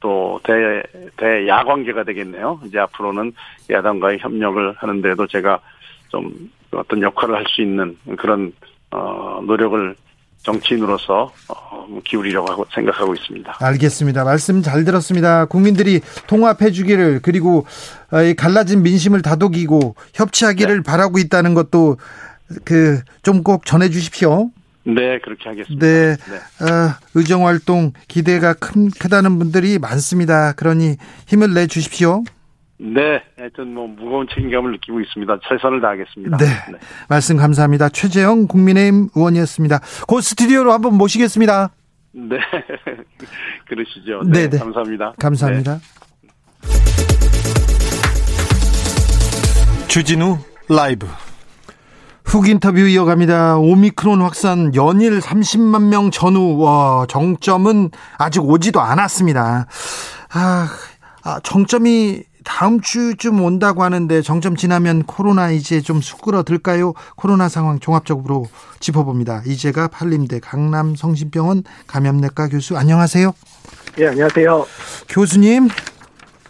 또 0.01 0.41
대, 0.45 0.83
대야 1.17 1.65
관계가 1.65 2.05
되겠네요. 2.05 2.61
이제 2.65 2.79
앞으로는 2.79 3.33
야당과의 3.71 4.19
협력을 4.21 4.75
하는데도 4.77 5.27
제가 5.27 5.61
좀 6.09 6.51
어떤 6.73 7.03
역할을 7.03 7.35
할 7.35 7.45
수 7.49 7.63
있는 7.63 7.97
그런 8.19 8.53
어, 8.91 9.41
노력을 9.45 9.95
정치인으로서 10.43 11.33
어, 11.49 11.89
기울이려고 12.05 12.53
하고 12.53 12.65
생각하고 12.73 13.15
있습니다. 13.15 13.57
알겠습니다. 13.61 14.23
말씀 14.25 14.63
잘 14.63 14.85
들었습니다. 14.85 15.47
국민들이 15.47 16.01
통합해 16.29 16.71
주기를 16.71 17.21
그리고 17.23 17.67
어, 18.13 18.19
갈라진 18.37 18.83
민심을 18.83 19.23
다독이고 19.23 19.97
협치하기를 20.15 20.77
네. 20.77 20.83
바라고 20.83 21.19
있다는 21.19 21.55
것도 21.55 21.97
그 22.65 23.01
좀 23.23 23.43
꼭 23.43 23.67
전해 23.67 23.89
주십시오. 23.89 24.51
네, 24.87 25.19
그렇게 25.19 25.49
하겠습니다. 25.49 25.85
네, 25.85 26.17
네. 26.17 26.37
어, 26.65 26.95
의정 27.15 27.47
활동 27.47 27.93
기대가 28.07 28.55
큰 28.55 28.89
크다는 28.89 29.39
분들이 29.39 29.79
많습니다. 29.81 30.53
그러니 30.53 30.97
힘을 31.27 31.55
내 31.55 31.67
주십시오. 31.67 32.23
네, 32.79 33.23
하여튼 33.37 33.75
뭐 33.75 33.89
무거운 33.89 34.29
책임감을 34.33 34.73
느끼고 34.73 35.01
있습니다. 35.01 35.41
최선을 35.49 35.81
다하겠습니다. 35.81 36.37
네, 36.37 36.47
네. 36.71 36.79
말씀 37.09 37.37
감사합니다. 37.37 37.89
최재형 37.89 38.47
국민의힘 38.47 39.09
의원이었습니다. 39.17 39.81
곧 40.07 40.21
스튜디오로 40.21 40.73
한번 40.73 40.95
모시겠습니다. 40.95 41.71
네, 42.13 42.37
그러시죠. 43.67 44.23
네, 44.25 44.43
네, 44.43 44.51
네. 44.51 44.59
감사합니다. 44.59 45.15
감사합니다. 45.19 45.79
네. 45.79 46.07
주진우 49.89 50.39
라이브. 50.69 51.07
훅 52.37 52.49
인터뷰 52.49 52.81
이어갑니다. 52.81 53.57
오미크론 53.57 54.21
확산 54.21 54.75
연일 54.75 55.21
30만 55.21 55.85
명 55.85 56.11
전후, 56.11 56.59
와, 56.59 57.07
정점은 57.09 57.91
아직 58.19 58.45
오지도 58.45 58.79
않았습니다. 58.79 59.67
아, 60.35 60.69
아 61.23 61.41
정점이 61.43 62.25
다음 62.45 62.83
주쯤 62.83 63.41
온다고 63.41 63.83
하는데 63.83 64.21
정점 64.21 64.55
지나면 64.55 65.05
코로나 65.05 65.51
이제 65.51 65.81
좀 65.81 66.03
수그러들까요? 66.03 66.93
코로나 67.17 67.49
상황 67.49 67.81
종합적으로 67.81 68.45
짚어봅니다. 68.81 69.41
이제가 69.47 69.89
팔림대 69.89 70.41
강남 70.41 70.95
성심병원 70.95 71.65
감염내과 71.87 72.49
교수 72.49 72.77
안녕하세요. 72.77 73.33
네, 73.97 74.09
안녕하세요. 74.09 74.67
교수님. 75.09 75.69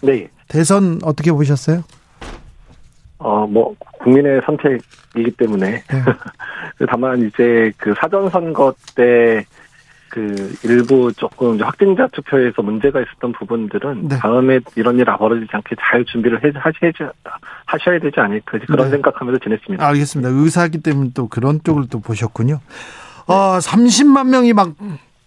네. 0.00 0.30
대선 0.48 0.98
어떻게 1.04 1.30
보셨어요? 1.30 1.84
어, 3.18 3.46
뭐 3.46 3.74
국민의 4.00 4.42
선택이기 4.44 5.32
때문에 5.38 5.66
네. 5.70 5.82
다만 6.88 7.26
이제 7.26 7.72
그 7.78 7.94
사전 7.98 8.28
선거 8.30 8.74
때 8.94 9.44
그 10.16 10.54
일부 10.62 11.12
조금 11.12 11.60
확진자 11.60 12.06
투표에서 12.08 12.62
문제가 12.62 13.02
있었던 13.02 13.32
부분들은 13.32 14.08
네. 14.08 14.18
다음에 14.18 14.60
이런 14.74 14.98
일 14.98 15.04
벌어지지 15.04 15.50
않게 15.52 15.76
잘 15.78 16.06
준비를 16.06 16.42
해, 16.42 16.52
하셔야, 16.54 17.10
하셔야 17.66 17.98
되지 17.98 18.18
않을까 18.18 18.58
그런 18.66 18.86
네. 18.86 18.92
생각하면서 18.92 19.40
지냈습니다. 19.42 19.86
알겠습니다. 19.86 20.30
의사기 20.32 20.78
때문에 20.78 21.10
또 21.12 21.28
그런 21.28 21.60
쪽을 21.62 21.88
또 21.90 22.00
보셨군요. 22.00 22.60
네. 23.28 23.34
어, 23.34 23.58
30만 23.58 24.28
명이 24.28 24.54
막 24.54 24.72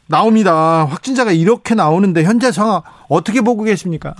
나옵니다. 0.08 0.86
확진자가 0.86 1.34
이렇게 1.34 1.76
나오는데 1.76 2.24
현재 2.24 2.52
상황 2.52 2.82
어떻게 3.10 3.42
보고 3.42 3.64
계십니까? 3.64 4.16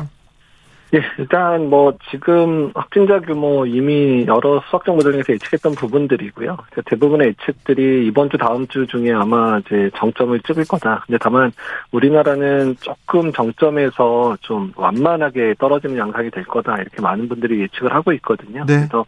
예, 0.96 1.02
일단 1.20 1.70
뭐 1.70 1.94
지금 2.10 2.72
확진자 2.74 3.20
규모 3.20 3.66
이미 3.66 4.26
여러 4.28 4.62
수학 4.70 4.84
정보들 4.86 5.12
중에서 5.12 5.34
예측했던 5.34 5.76
부분들이고요. 5.76 6.56
그러니까 6.56 6.82
대부분의 6.86 7.28
예측들이 7.28 8.08
이번 8.08 8.30
주 8.30 8.38
다음 8.38 8.66
주 8.68 8.88
중에 8.88 9.12
아마 9.12 9.60
이제 9.60 9.92
정점을 9.96 10.40
찍을 10.40 10.66
거다. 10.66 11.04
근데 11.06 11.20
다만 11.22 11.52
우리나라는 11.92 12.76
조금 12.80 13.32
정점에서 13.32 14.38
좀 14.42 14.72
완만하게 14.76 15.56
떨어지는 15.60 15.98
양상이 15.98 16.32
될 16.32 16.44
거다. 16.46 16.78
이렇게 16.78 17.02
많은 17.02 17.30
분들이 17.30 17.62
예측을 17.62 17.94
하고 17.94 18.12
있거든요. 18.14 18.66
네. 18.66 18.78
그래서 18.78 19.06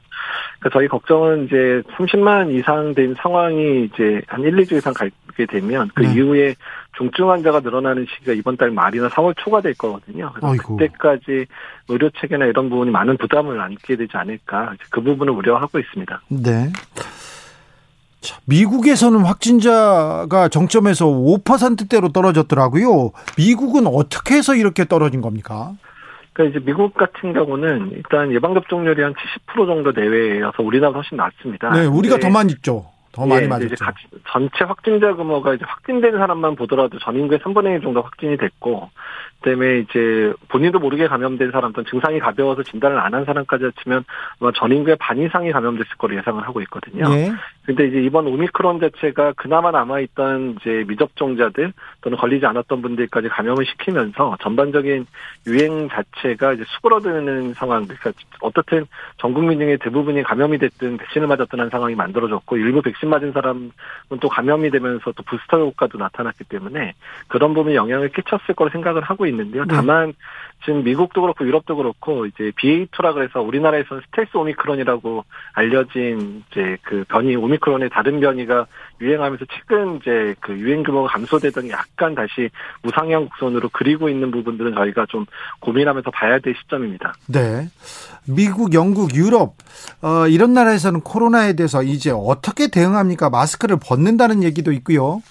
그러니까 0.60 0.70
저희 0.74 0.88
걱정은 0.88 1.46
이제 1.46 1.82
30만 1.96 2.54
이상 2.54 2.94
된 2.94 3.16
상황이 3.16 3.86
이제 3.86 4.22
한 4.28 4.42
1, 4.44 4.56
2주 4.58 4.78
이상 4.78 4.94
가게 4.94 5.46
되면 5.48 5.90
그 5.96 6.04
네. 6.04 6.14
이후에 6.14 6.56
중증 7.02 7.32
환자가 7.32 7.62
늘어나는 7.62 8.06
시기가 8.14 8.34
이번 8.34 8.58
달 8.58 8.70
말이나 8.70 9.10
3월 9.10 9.34
초가 9.38 9.62
될 9.62 9.74
거거든요. 9.74 10.32
그래서 10.34 10.52
아이고. 10.52 10.78
그때까지 10.78 11.48
의료 11.88 12.10
체계나 12.12 12.46
이런 12.46 12.70
부분이 12.70 12.92
많은 12.92 13.18
부담을 13.18 13.60
안게 13.60 13.96
되지 13.96 14.12
않을까 14.14 14.74
그 14.92 15.02
부분을 15.02 15.34
우려하고 15.34 15.80
있습니다. 15.80 16.22
네. 16.30 16.72
자, 18.20 18.38
미국에서는 18.46 19.20
확진자가 19.22 20.48
정점에서 20.50 21.08
5%대로 21.08 22.10
떨어졌더라고요. 22.10 23.12
미국은 23.36 23.88
어떻게 23.88 24.36
해서 24.36 24.54
이렇게 24.54 24.86
떨어진 24.86 25.22
겁니까? 25.22 25.74
그러니까 26.34 26.60
이제 26.60 26.66
미국 26.66 26.94
같은 26.94 27.34
경우는 27.34 27.94
일단 27.94 28.32
예방접종률이 28.32 29.02
한 29.02 29.16
70% 29.56 29.66
정도 29.66 29.92
내외여서 29.92 30.62
우리나라 30.62 30.94
훨씬 30.94 31.18
낮습니다. 31.18 31.72
네, 31.72 31.88
우리가 31.88 32.20
더 32.20 32.30
많이 32.30 32.54
있죠. 32.54 32.91
더 33.12 33.26
많이 33.26 33.44
예, 33.44 33.48
맞았죠. 33.48 33.76
전체 34.32 34.64
확진자 34.64 35.14
규모가 35.14 35.54
이제 35.54 35.66
확진된 35.68 36.14
사람만 36.14 36.56
보더라도 36.56 36.98
전 37.00 37.16
인구의 37.16 37.40
3분의 37.40 37.76
1 37.76 37.82
정도 37.82 38.02
확진이 38.02 38.38
됐고, 38.38 38.90
때문에 39.44 39.80
이제 39.80 40.34
본인도 40.50 40.80
모르게 40.80 41.08
감염된 41.08 41.52
사람, 41.52 41.74
또 41.74 41.84
증상이 41.84 42.20
가벼워서 42.20 42.64
진단을 42.64 43.00
안 43.00 43.12
한 43.12 43.26
사람까지 43.26 43.72
치면 43.84 44.06
아마 44.40 44.52
전 44.56 44.72
인구의 44.72 44.96
반 44.98 45.18
이상이 45.18 45.52
감염됐을 45.52 45.98
거로 45.98 46.16
예상을 46.16 46.42
하고 46.48 46.62
있거든요. 46.62 47.10
네. 47.10 47.32
근데 47.66 47.88
이제 47.88 48.02
이번 48.02 48.26
오미크론 48.28 48.80
자체가 48.80 49.34
그나마 49.34 49.72
남아있던 49.72 50.58
이제 50.60 50.86
미접종자들 50.88 51.74
또는 52.02 52.18
걸리지 52.18 52.46
않았던 52.46 52.82
분들까지 52.82 53.28
감염을 53.28 53.66
시키면서 53.66 54.38
전반적인 54.42 55.06
유행 55.48 55.90
자체가 55.90 56.54
이제 56.54 56.64
수그러드는 56.68 57.54
상황, 57.54 57.86
그러니까 57.86 58.12
어떻든 58.40 58.86
전 59.18 59.34
국민 59.34 59.60
중에 59.60 59.78
대부분이 59.78 60.24
감염이 60.24 60.58
됐든 60.58 60.98
백신을 60.98 61.28
맞았던 61.28 61.60
한 61.60 61.70
상황이 61.70 61.94
만들어졌고 61.96 62.58
일부 62.58 62.82
백신 62.82 63.01
맞은 63.10 63.32
사람은 63.32 63.72
또 64.20 64.30
감염이 64.30 64.70
되면서 64.72 65.12
또 65.12 65.24
부스터 65.24 65.60
효과도 65.60 65.98
나타났기 65.98 66.46
때문에 66.46 66.94
그런 67.28 67.54
부분에 67.54 67.76
영향을 67.76 68.10
끼쳤을 68.10 68.56
거로 68.56 68.70
생각을 68.70 69.02
하고 69.02 69.26
있는데요. 69.26 69.66
네. 69.66 69.76
다만 69.76 70.14
지금 70.66 70.84
미국도 70.84 71.22
그렇고 71.22 71.46
유럽도 71.46 71.76
그렇고 71.76 72.26
이제 72.26 72.52
BA2라 72.58 73.14
그래서 73.14 73.42
우리나라에서는 73.42 74.04
스텔스 74.08 74.38
오미크론이라고 74.38 75.26
알려진 75.54 76.44
이제 76.52 76.78
그 76.84 77.04
변이 77.08 77.36
오미크론의 77.36 77.90
다른 77.90 78.20
변이가 78.20 78.68
유행하면서 79.02 79.46
최근 79.50 79.98
이제 79.98 80.36
그 80.40 80.54
유행 80.54 80.84
규모가 80.84 81.10
감소되더니 81.10 81.72
약간 81.72 82.14
다시 82.14 82.50
무상향 82.84 83.26
곡선으로 83.26 83.70
그리고 83.74 84.10
있는 84.10 84.30
부분들은 84.32 84.76
저희가 84.76 85.08
좀 85.10 85.26
고민하면서 85.62 86.12
봐야 86.12 86.38
될 86.40 86.56
시점입니다. 86.62 87.14
네. 87.28 87.68
미국, 88.28 88.74
영국, 88.74 89.16
유럽 89.16 89.56
어, 90.02 90.28
이런 90.28 90.54
나라에서는 90.54 91.02
코로나에 91.02 91.54
대해서 91.54 91.82
이제 91.82 92.12
어떻게 92.14 92.70
대응 92.70 92.91
합니까? 92.96 93.30
마스크를 93.30 93.78
벗는다는 93.82 94.44
얘기도 94.44 94.72
있고요. 94.72 95.22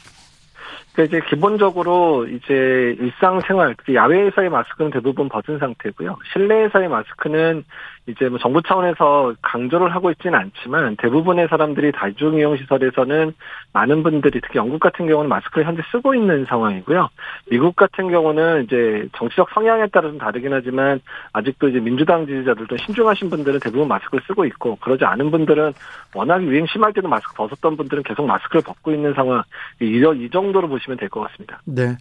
그러니까 0.92 1.18
이제 1.18 1.26
기본적으로 1.28 2.26
이제 2.26 2.96
일상생활, 2.98 3.76
야외에서의 3.92 4.50
마스크는 4.50 4.90
대부분 4.90 5.28
벗은 5.28 5.58
상태고요. 5.58 6.18
실내에서의 6.32 6.88
마스크는 6.88 7.64
이제 8.10 8.28
뭐 8.28 8.38
정부 8.38 8.62
차원에서 8.62 9.34
강조를 9.42 9.94
하고 9.94 10.10
있지는 10.10 10.38
않지만 10.38 10.96
대부분의 10.96 11.48
사람들이 11.48 11.92
다중이용 11.92 12.56
시설에서는 12.56 13.32
많은 13.72 14.02
분들이 14.02 14.40
특히 14.40 14.58
영국 14.58 14.80
같은 14.80 15.06
경우는 15.06 15.28
마스크를 15.28 15.66
현재 15.66 15.82
쓰고 15.92 16.14
있는 16.14 16.46
상황이고요. 16.48 17.08
미국 17.50 17.76
같은 17.76 18.10
경우는 18.10 18.64
이제 18.64 19.06
정치적 19.16 19.50
성향에 19.54 19.88
따라 19.88 20.08
좀 20.08 20.18
다르긴 20.18 20.52
하지만 20.52 21.00
아직도 21.32 21.68
이제 21.68 21.78
민주당 21.78 22.26
지지자들도 22.26 22.76
신중하신 22.78 23.30
분들은 23.30 23.60
대부분 23.60 23.88
마스크를 23.88 24.22
쓰고 24.26 24.44
있고 24.46 24.76
그러지 24.76 25.04
않은 25.04 25.30
분들은 25.30 25.72
워낙 26.14 26.42
유행 26.42 26.66
심할 26.66 26.92
때도 26.92 27.08
마스크 27.08 27.34
벗었던 27.34 27.76
분들은 27.76 28.02
계속 28.04 28.26
마스크를 28.26 28.62
벗고 28.62 28.90
있는 28.92 29.12
상황 29.14 29.42
이, 29.80 30.02
이 30.16 30.30
정도로 30.30 30.68
보시면 30.68 30.96
될 30.98 31.10
것 31.10 31.20
같습니다. 31.28 31.60
네. 31.64 31.96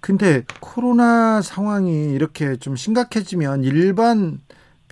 근데 0.00 0.42
코로나 0.60 1.40
상황이 1.40 2.12
이렇게 2.12 2.56
좀 2.56 2.76
심각해지면 2.76 3.64
일반 3.64 4.38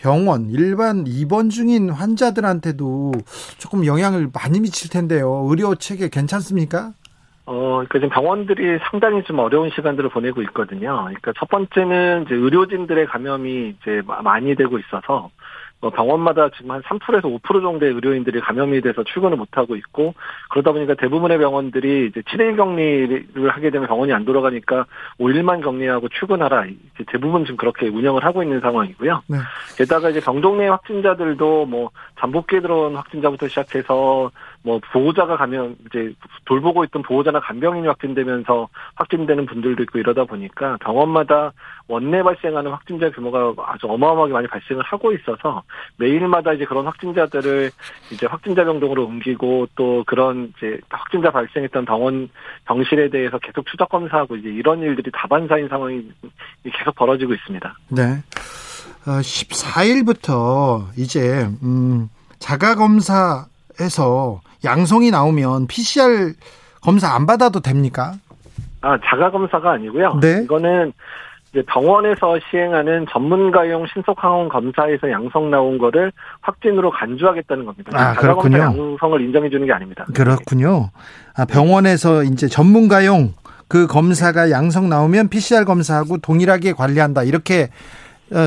병원, 0.03 0.51
일반 0.51 1.05
입원 1.07 1.49
중인 1.49 1.91
환자들한테도 1.91 3.13
조금 3.59 3.87
영향을 3.87 4.31
많이 4.35 4.59
미칠 4.59 4.91
텐데요. 4.91 5.47
의료 5.49 5.77
체계 5.77 6.09
괜찮습니까? 6.09 6.93
어, 7.47 7.55
그러니까 7.55 7.99
지금 7.99 8.09
병원들이 8.09 8.81
상당히 8.91 9.23
좀 9.23 9.39
어려운 9.39 9.71
시간들을 9.71 10.11
보내고 10.11 10.43
있거든요. 10.43 11.05
그러니까 11.05 11.33
첫 11.39 11.49
번째는 11.49 12.25
이제 12.27 12.35
의료진들의 12.35 13.07
감염이 13.07 13.77
이제 13.81 14.03
많이 14.25 14.57
되고 14.57 14.77
있어서 14.79 15.03
뭐 15.09 15.31
병원마다 15.91 16.49
지금 16.57 16.71
한 16.71 16.83
3%에서 16.83 17.29
5% 17.29 17.63
정도의 17.63 17.93
의료인들이 17.95 18.41
감염이 18.41 18.81
돼서 18.81 19.03
출근을 19.05 19.37
못 19.37 19.49
하고 19.53 19.77
있고 19.77 20.15
그러다 20.51 20.73
보니까 20.73 20.95
대부분의 20.95 21.39
병원들이 21.39 22.07
이제 22.07 22.21
7일 22.23 22.57
격리를 22.57 23.51
하게 23.51 23.71
되면 23.71 23.89
병원이 23.89 24.13
안 24.13 24.25
돌아가니까 24.25 24.87
5일만 25.19 25.63
격리하고 25.63 26.09
출근하라. 26.09 26.67
대부분 27.09 27.45
지금 27.45 27.57
그렇게 27.57 27.89
운영을 27.89 28.25
하고 28.25 28.43
있는 28.43 28.61
상황이고요. 28.61 29.23
네. 29.27 29.39
게다가 29.77 30.11
이제 30.11 30.21
병동 30.21 30.59
내 30.59 30.69
확진자들도 30.69 31.67
뭐 31.67 31.91
잠복기에 32.23 32.61
들어온 32.61 32.95
확진자부터 32.95 33.49
시작해서 33.49 34.31
뭐 34.63 34.81
보호자가 34.93 35.37
가면 35.37 35.77
이제 35.87 36.15
돌보고 36.45 36.85
있던 36.85 37.03
보호자나 37.03 37.41
간병인이 37.41 37.87
확진되면서 37.89 38.69
확진되는 38.95 39.45
분들도 39.47 39.83
있고 39.83 39.99
이러다 39.99 40.25
보니까 40.25 40.77
병원마다 40.81 41.53
원내 41.89 42.23
발생하는 42.23 42.71
확진자 42.71 43.11
규모가 43.11 43.55
아주 43.67 43.89
어마어마하게 43.89 44.33
많이 44.33 44.47
발생을 44.47 44.85
하고 44.85 45.13
있어서 45.13 45.65
매일마다 45.97 46.53
이제 46.53 46.65
그런 46.65 46.87
확진자들을 46.87 47.73
이제 48.13 48.27
확진자 48.27 48.65
병동으로 48.65 49.05
옮기고 49.05 49.67
또 49.75 50.05
그런 50.07 50.53
이제 50.57 50.79
확진자 50.91 51.33
발생했던 51.33 51.85
병원 51.85 52.31
병실에 52.67 53.11
대해서 53.11 53.39
계속 53.39 53.67
추적 53.67 53.89
검사하고 53.89 54.37
이제 54.37 54.49
이런 54.49 54.81
일들이 54.81 55.11
다반사인 55.13 55.67
상황이 55.69 56.09
계속 56.63 56.95
벌어지고 56.95 57.35
있습니다. 57.35 57.75
네. 57.89 58.23
어, 59.07 59.19
14일부터 59.21 60.85
이제 60.97 61.49
음 61.63 62.09
자가 62.39 62.75
검사에서 62.77 64.41
양성이 64.65 65.11
나오면 65.11 65.67
PCR 65.67 66.35
검사 66.81 67.15
안 67.15 67.27
받아도 67.27 67.61
됩니까? 67.61 68.15
아, 68.81 68.99
자가 69.05 69.31
검사가 69.31 69.73
아니고요. 69.73 70.19
네. 70.21 70.43
이거는 70.43 70.93
이제 71.51 71.63
병원에서 71.67 72.39
시행하는 72.51 73.07
전문가용 73.11 73.87
신속항원 73.93 74.49
검사에서 74.49 75.11
양성 75.11 75.51
나온 75.51 75.79
거를 75.79 76.11
확진으로 76.41 76.91
간주하겠다는 76.91 77.65
겁니다. 77.65 77.91
아, 77.95 78.15
그렇군요. 78.15 78.59
양성을 78.59 79.21
인정해 79.21 79.51
주는 79.51 79.67
게 79.67 79.73
아닙니다. 79.73 80.07
그렇군요. 80.15 80.91
아, 81.37 81.45
병원에서 81.45 82.25
이제 82.25 82.49
전문가용 82.49 83.35
그 83.69 83.87
검사가 83.87 84.51
양성 84.51 84.89
나오면 84.89 85.29
PCR 85.29 85.65
검사하고 85.65 86.19
동일하게 86.19 86.73
관리한다. 86.73 87.23
이렇게 87.23 87.65
어, 87.65 87.69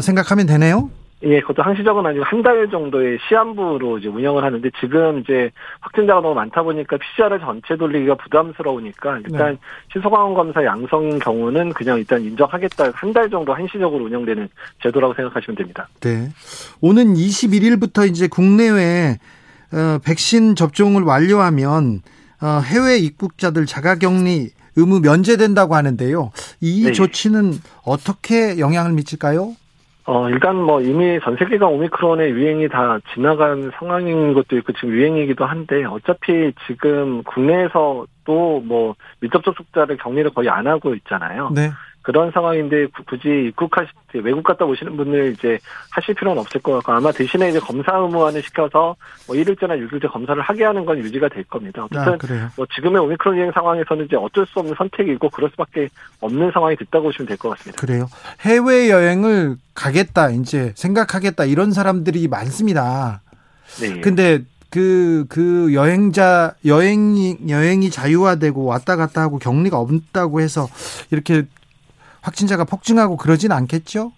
생각하면 0.02 0.46
되네요. 0.48 0.90
예, 1.24 1.40
그것도 1.42 1.64
항시적은 1.64 2.06
아니고 2.06 2.24
한 2.26 2.44
달 2.44 2.70
정도의 2.70 3.18
시한부로 3.28 3.98
이제 3.98 4.08
운영을 4.08 4.44
하는데 4.44 4.70
지금 4.80 5.22
이제 5.22 5.50
확진자가 5.80 6.22
너무 6.22 6.36
많다 6.36 6.62
보니까 6.62 6.98
PCR을 6.98 7.40
전체 7.40 7.76
돌리기가 7.78 8.16
부담스러우니까 8.16 9.20
일단 9.26 9.54
네. 9.54 9.58
신속항원 9.94 10.36
검사 10.36 10.64
양성인 10.64 11.18
경우는 11.20 11.74
그냥 11.74 11.98
일단 11.98 12.22
인정하겠다 12.22 12.92
한 12.94 13.14
달 13.14 13.30
정도 13.30 13.54
한시적으로 13.54 14.04
운영되는 14.06 14.50
제도라고 14.84 15.14
생각하시면 15.16 15.56
됩니다. 15.56 15.88
네. 16.02 16.30
오는 16.82 17.14
21일부터 17.16 18.08
이제 18.08 18.28
국내외 18.28 19.18
어, 19.74 19.98
백신 20.04 20.56
접종을 20.56 21.02
완료하면 21.04 22.02
어, 22.42 22.62
해외 22.64 22.98
입국자들 23.00 23.66
자가격리 23.66 24.50
의무 24.76 25.00
면제된다고 25.00 25.74
하는데요. 25.76 26.32
이 26.62 26.84
네. 26.84 26.92
조치는 26.92 27.54
어떻게 27.86 28.60
영향을 28.60 28.92
미칠까요? 28.92 29.56
어, 30.08 30.30
일단 30.30 30.56
뭐 30.56 30.82
이미 30.82 31.20
전 31.24 31.36
세계가 31.36 31.68
오미크론의 31.68 32.30
유행이 32.32 32.70
다 32.70 33.00
지나간 33.14 33.72
상황인 33.80 34.34
것도 34.34 34.58
있고 34.58 34.72
지금 34.74 34.90
유행이기도 34.90 35.46
한데 35.46 35.84
어차피 35.86 36.54
지금 36.68 37.24
국내에서 37.24 38.06
또 38.24 38.46
뭐 38.66 38.96
밀접 39.20 39.44
접촉자를 39.44 39.98
격리를 39.98 40.32
거의 40.34 40.50
안 40.50 40.68
하고 40.68 40.94
있잖아요. 40.96 41.52
네. 41.54 41.72
그런 42.06 42.30
상황인데 42.32 42.86
굳이 43.08 43.48
입국하실 43.48 43.92
때 44.12 44.20
외국 44.20 44.44
갔다 44.44 44.64
오시는 44.64 44.96
분들 44.96 45.34
이제 45.36 45.58
하실 45.90 46.14
필요는 46.14 46.40
없을 46.40 46.62
것 46.62 46.74
같고 46.74 46.92
아마 46.92 47.12
대신에 47.12 47.50
이제 47.50 47.60
검사 47.60 47.98
의무화를 47.98 48.44
시켜서 48.44 48.96
뭐 49.26 49.36
1일째나 49.36 49.72
6일째 49.90 50.12
검사를 50.12 50.40
하게 50.40 50.66
하는 50.66 50.86
건 50.86 51.00
유지가 51.00 51.28
될 51.30 51.44
겁니다. 51.46 51.84
어쨌든 51.92 52.38
아, 52.38 52.52
뭐 52.56 52.68
지금의 52.76 53.02
오미크론 53.02 53.36
유행 53.38 53.52
상황에서는 53.52 54.06
이제 54.06 54.16
어쩔 54.18 54.46
수 54.46 54.60
없는 54.60 54.76
선택이고 54.78 55.32
그럴 55.32 55.50
수밖에 55.50 55.90
없는 56.22 56.52
상황이 56.52 56.76
됐다고 56.76 57.06
보시면 57.06 57.28
될 57.28 57.38
것 57.38 57.50
같습니다. 57.50 57.82
그래요. 57.82 58.08
해외 58.42 58.92
여행을 58.92 59.56
가겠다 59.74 60.30
이제 60.30 60.74
생각하겠다 60.76 61.46
이런 61.46 61.72
사람들이 61.72 62.28
많습니다. 62.28 63.22
네. 63.82 64.00
근데 64.02 64.42
그, 64.70 65.26
그 65.28 65.74
여행자, 65.74 66.54
여행이, 66.66 67.38
여행이 67.50 67.90
자유화되고 67.90 68.64
왔다 68.66 68.96
갔다 68.96 69.22
하고 69.22 69.40
격리가 69.40 69.80
없다고 69.80 70.42
해서 70.42 70.68
이렇게 71.10 71.46
확진자가 72.26 72.66
폭증하고 72.66 73.18
그러진 73.18 73.52
않겠죠? 73.52 74.12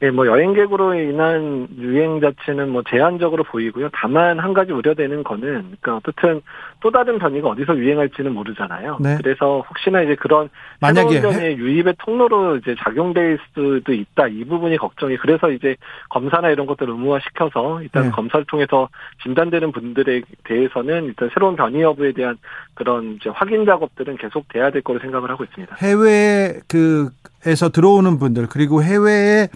네, 0.00 0.10
뭐 0.10 0.26
여행객으로 0.26 0.94
인한 0.94 1.68
유행 1.76 2.20
자체는 2.20 2.70
뭐 2.70 2.82
제한적으로 2.88 3.44
보이고요. 3.44 3.90
다만 3.92 4.38
한 4.38 4.54
가지 4.54 4.72
우려되는 4.72 5.24
거는 5.24 5.76
그러니까 5.80 5.96
어떻든 5.96 6.40
또 6.80 6.90
다른 6.90 7.18
변이가 7.18 7.48
어디서 7.48 7.76
유행할지는 7.76 8.32
모르잖아요. 8.32 8.98
네. 9.00 9.16
그래서 9.16 9.64
혹시나 9.68 10.02
이제 10.02 10.14
그런 10.14 10.48
만약에 10.80 11.20
변의 11.20 11.58
유입의 11.58 11.94
통로로 11.98 12.56
이제 12.56 12.74
작용될 12.82 13.38
수도 13.54 13.92
있다. 13.92 14.28
이 14.28 14.44
부분이 14.44 14.78
걱정이. 14.78 15.16
그래서 15.18 15.50
이제 15.50 15.76
검사나 16.08 16.50
이런 16.50 16.66
것들을 16.66 16.90
의무화시켜서 16.92 17.82
일단 17.82 18.04
네. 18.04 18.10
검사를 18.10 18.44
통해서 18.46 18.88
진단되는 19.22 19.72
분들에 19.72 20.22
대해서는 20.44 21.04
일단 21.04 21.30
새로운 21.34 21.56
변이 21.56 21.82
여부에 21.82 22.12
대한 22.12 22.38
그런 22.74 23.16
이제 23.20 23.30
확인 23.30 23.66
작업들은 23.66 24.16
계속 24.16 24.48
돼야 24.48 24.70
될 24.70 24.82
거로 24.82 24.98
생각을 25.00 25.30
하고 25.30 25.44
있습니다. 25.44 25.76
해외 25.80 26.60
그에서 26.68 27.68
들어오는 27.68 28.18
분들 28.18 28.46
그리고 28.48 28.82
해외에 28.82 29.48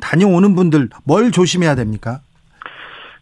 다녀오는 0.00 0.54
분들 0.54 0.90
뭘 1.04 1.30
조심해야 1.30 1.74
됩니까? 1.74 2.20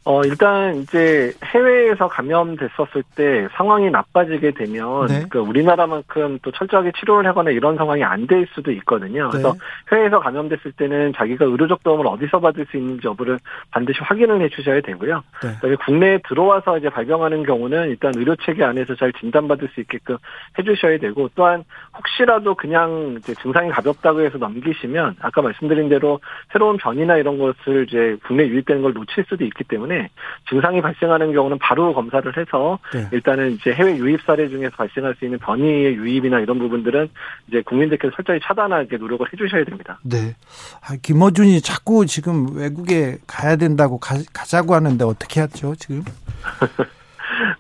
어, 0.07 0.23
일단 0.25 0.77
이제 0.77 1.33
해외에서 1.45 2.09
감염됐었을 2.09 3.03
때 3.15 3.49
상황이 3.57 3.91
나빠지게 3.91 4.51
되면 4.51 5.07
네. 5.07 5.25
그 5.31 5.39
우리나라만큼 5.39 6.41
또 6.43 6.51
철저하게 6.51 6.93
치료를 6.99 7.29
하거나 7.31 7.51
이런 7.51 7.77
상황이 7.77 8.03
안 8.03 8.25
될 8.27 8.47
수도 8.55 8.71
있거든요. 8.73 9.29
그래서 9.31 9.53
네. 9.53 9.59
해외에서 9.97 10.19
감염됐을 10.19 10.73
때는 10.73 11.13
자기가 11.15 11.45
의료적 11.45 11.83
도움을 11.83 12.07
어디서 12.07 12.41
받을 12.41 12.65
수 12.71 12.79
있는지 12.79 13.07
여부를 13.07 13.39
반드시 13.71 13.99
확인을 14.01 14.41
해 14.41 14.49
주셔야 14.49 14.81
되고요. 14.81 15.23
네. 15.43 15.55
그다음에 15.57 15.77
국내에 15.85 16.19
들어와서 16.27 16.79
이제 16.79 16.89
발병하는 16.89 17.43
경우는 17.45 17.91
일단 17.91 18.13
의료 18.17 18.35
체계 18.37 18.65
안에서 18.65 18.95
잘 18.95 19.13
진단받을 19.13 19.69
수 19.75 19.81
있게끔 19.81 20.17
해 20.59 20.63
주셔야 20.63 20.99
되고 20.99 21.29
또한 21.35 21.65
혹시라도 21.97 22.55
그냥 22.55 23.17
이제 23.19 23.35
증상이 23.35 23.71
가볍다고 23.71 24.23
해서 24.23 24.39
넘기시면 24.39 25.17
아까 25.21 25.43
말씀드린 25.43 25.89
대로 25.91 26.21
새로운 26.51 26.79
변이나 26.79 27.17
이런 27.19 27.39
것을 27.39 27.87
이제 27.89 28.17
국내 28.27 28.47
유입되는 28.47 28.81
걸 28.83 28.95
놓칠 28.95 29.25
수도 29.29 29.45
있기 29.45 29.65
때문에 29.65 29.94
때문에 29.95 30.11
증상이 30.49 30.83
발생하는 30.83 31.33
경우는 31.33 31.59
바로 31.59 31.95
검사를 31.95 32.37
해서 32.37 32.79
네. 32.93 33.09
일단은 33.13 33.53
이제 33.53 33.73
해외 33.73 33.97
유입 33.97 34.21
사례 34.23 34.49
중에서 34.49 34.75
발생할 34.77 35.15
수 35.19 35.25
있는 35.25 35.39
변이의 35.39 35.95
유입이나 35.95 36.41
이런 36.41 36.59
부분들은 36.59 37.09
이제 37.49 37.63
국민들께서 37.63 38.15
철저히 38.17 38.41
차단하게 38.43 38.97
노력을 38.97 39.27
해주셔야 39.33 39.65
됩니다. 39.65 39.99
네. 40.03 40.35
아, 40.83 40.97
김어준이 41.01 41.61
자꾸 41.61 42.07
지금 42.07 42.57
외국에 42.57 43.19
가야 43.27 43.57
된다고 43.57 43.99
가, 43.99 44.17
가자고 44.33 44.75
하는데 44.75 45.05
어떻게 45.05 45.41
하죠 45.41 45.75
지금? 45.77 46.03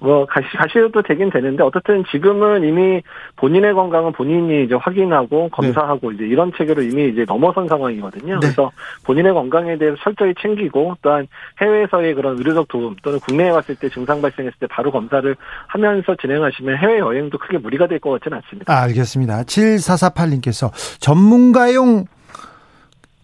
뭐 0.00 0.26
가시 0.26 0.46
가셔도 0.56 1.02
되긴 1.02 1.30
되는데 1.30 1.62
어떻든 1.62 2.04
지금은 2.10 2.64
이미 2.64 3.02
본인의 3.36 3.74
건강은 3.74 4.12
본인이 4.12 4.64
이제 4.64 4.74
확인하고 4.74 5.48
검사하고 5.50 6.10
네. 6.10 6.16
이제 6.16 6.24
이런 6.26 6.52
체계로 6.56 6.82
이미 6.82 7.08
이제 7.08 7.24
넘어선 7.26 7.66
상황이거든요. 7.68 8.34
네. 8.34 8.40
그래서 8.40 8.70
본인의 9.04 9.32
건강에 9.32 9.76
대해서 9.76 9.96
철저히 10.02 10.34
챙기고 10.40 10.96
또한 11.02 11.26
해외에서의 11.60 12.14
그런 12.14 12.38
의료적 12.38 12.68
도움 12.68 12.94
또는 13.02 13.18
국내에 13.20 13.50
왔을 13.50 13.74
때 13.74 13.88
증상 13.88 14.20
발생했을 14.22 14.58
때 14.60 14.66
바로 14.68 14.90
검사를 14.92 15.34
하면서 15.66 16.14
진행하시면 16.16 16.78
해외 16.78 16.98
여행도 16.98 17.38
크게 17.38 17.58
무리가 17.58 17.86
될 17.86 17.98
것 18.04 18.10
같지는 18.10 18.38
않습니다. 18.38 18.72
아, 18.72 18.82
알겠습니다. 18.82 19.42
7448님께서 19.44 20.70
전문가용 21.00 22.04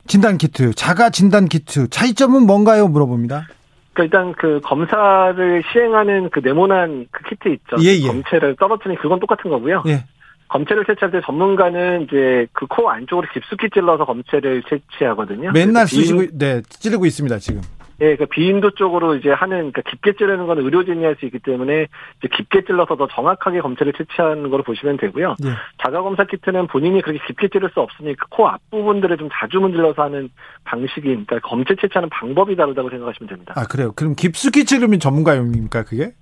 진단 0.07 0.38
키트, 0.38 0.75
자가 0.75 1.11
진단 1.11 1.46
키트 1.46 1.88
차이점은 1.88 2.46
뭔가요? 2.46 2.88
물어봅니다. 2.88 3.46
그러니까 3.92 4.03
일단 4.18 4.33
그 4.33 4.61
검사를 4.62 5.62
시행하는 5.72 6.31
그 6.31 6.40
네모난 6.42 7.07
그 7.11 7.24
키트 7.29 7.48
있죠. 7.48 7.76
예, 7.83 7.96
예. 8.03 8.07
검체를 8.07 8.57
떨어뜨리는 8.57 9.00
그건 9.00 9.18
똑같은 9.20 9.50
거고요. 9.50 9.83
예. 9.87 10.05
검체를 10.48 10.85
채취할 10.85 11.11
때 11.12 11.20
전문가는 11.24 12.03
이제 12.03 12.46
그 12.53 12.66
코 12.66 12.90
안쪽으로 12.90 13.29
깊숙이 13.33 13.68
찔러서 13.72 14.05
검체를 14.05 14.62
채취하거든요. 14.68 15.53
맨날 15.53 15.87
쓰시고 15.87 16.26
네 16.38 16.61
찌르고 16.68 17.07
있습니다 17.07 17.38
지금. 17.38 17.61
예, 18.03 18.17
그 18.17 18.27
비인도 18.27 18.71
쪽으로 18.71 19.15
이제 19.15 19.31
하는 19.31 19.73
그러니까 19.73 19.83
깊게 19.83 20.15
찌르는 20.15 20.47
거는 20.47 20.65
의료진이 20.65 21.05
할 21.05 21.17
수 21.21 21.27
있기 21.27 21.39
때문에 21.41 21.87
이제 22.19 22.29
깊게 22.35 22.65
찔러서 22.65 22.97
더 22.97 23.07
정확하게 23.09 23.61
검체를 23.61 23.93
채취하는 23.93 24.49
걸로 24.49 24.63
보시면 24.63 24.97
되고요. 24.97 25.37
예. 25.45 25.51
자가 25.85 26.03
검사 26.03 26.25
키트는 26.25 26.69
본인이 26.69 27.03
그렇게 27.03 27.21
깊게 27.27 27.49
찌를 27.49 27.71
수 27.75 27.81
없으니까 27.81 28.27
코 28.31 28.49
앞부분들을 28.49 29.19
좀 29.19 29.29
자주 29.33 29.59
문질러서 29.59 30.03
하는 30.03 30.31
방식이 30.65 31.03
그러니까 31.03 31.41
검체 31.41 31.75
채취하는 31.75 32.09
방법이 32.09 32.57
다르다고 32.57 32.89
생각하시면 32.91 33.29
됩니다. 33.29 33.55
아, 33.57 33.65
그래요. 33.65 33.93
그럼 33.95 34.15
깊숙이 34.15 34.65
찌르면 34.65 35.01
전문가용입니까, 35.01 35.85
그게? 35.85 36.13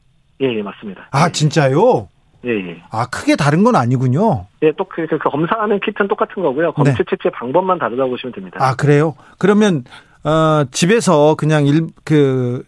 예, 0.41 0.57
예 0.57 0.63
맞습니다. 0.63 1.09
아, 1.13 1.27
예. 1.27 1.33
진짜요? 1.33 2.09
예, 2.45 2.51
예. 2.51 2.83
아, 2.91 3.07
크게 3.07 3.37
다른 3.37 3.65
건 3.65 3.77
아니군요. 3.77 4.47
예, 4.63 4.73
또 4.73 4.85
그, 4.85 5.07
그 5.07 5.19
검사하는 5.19 5.81
키트는 5.81 6.09
똑같은 6.09 6.43
거고요. 6.43 6.73
검체 6.73 6.93
네. 6.93 7.05
채취 7.09 7.31
방법만 7.31 7.79
다르다고 7.79 8.11
보시면 8.11 8.33
됩니다. 8.33 8.59
아, 8.61 8.75
그래요? 8.75 9.15
그러면 9.39 9.85
어, 10.25 10.65
집에서 10.71 11.35
그냥 11.37 11.67
일, 11.67 11.87
그, 12.05 12.65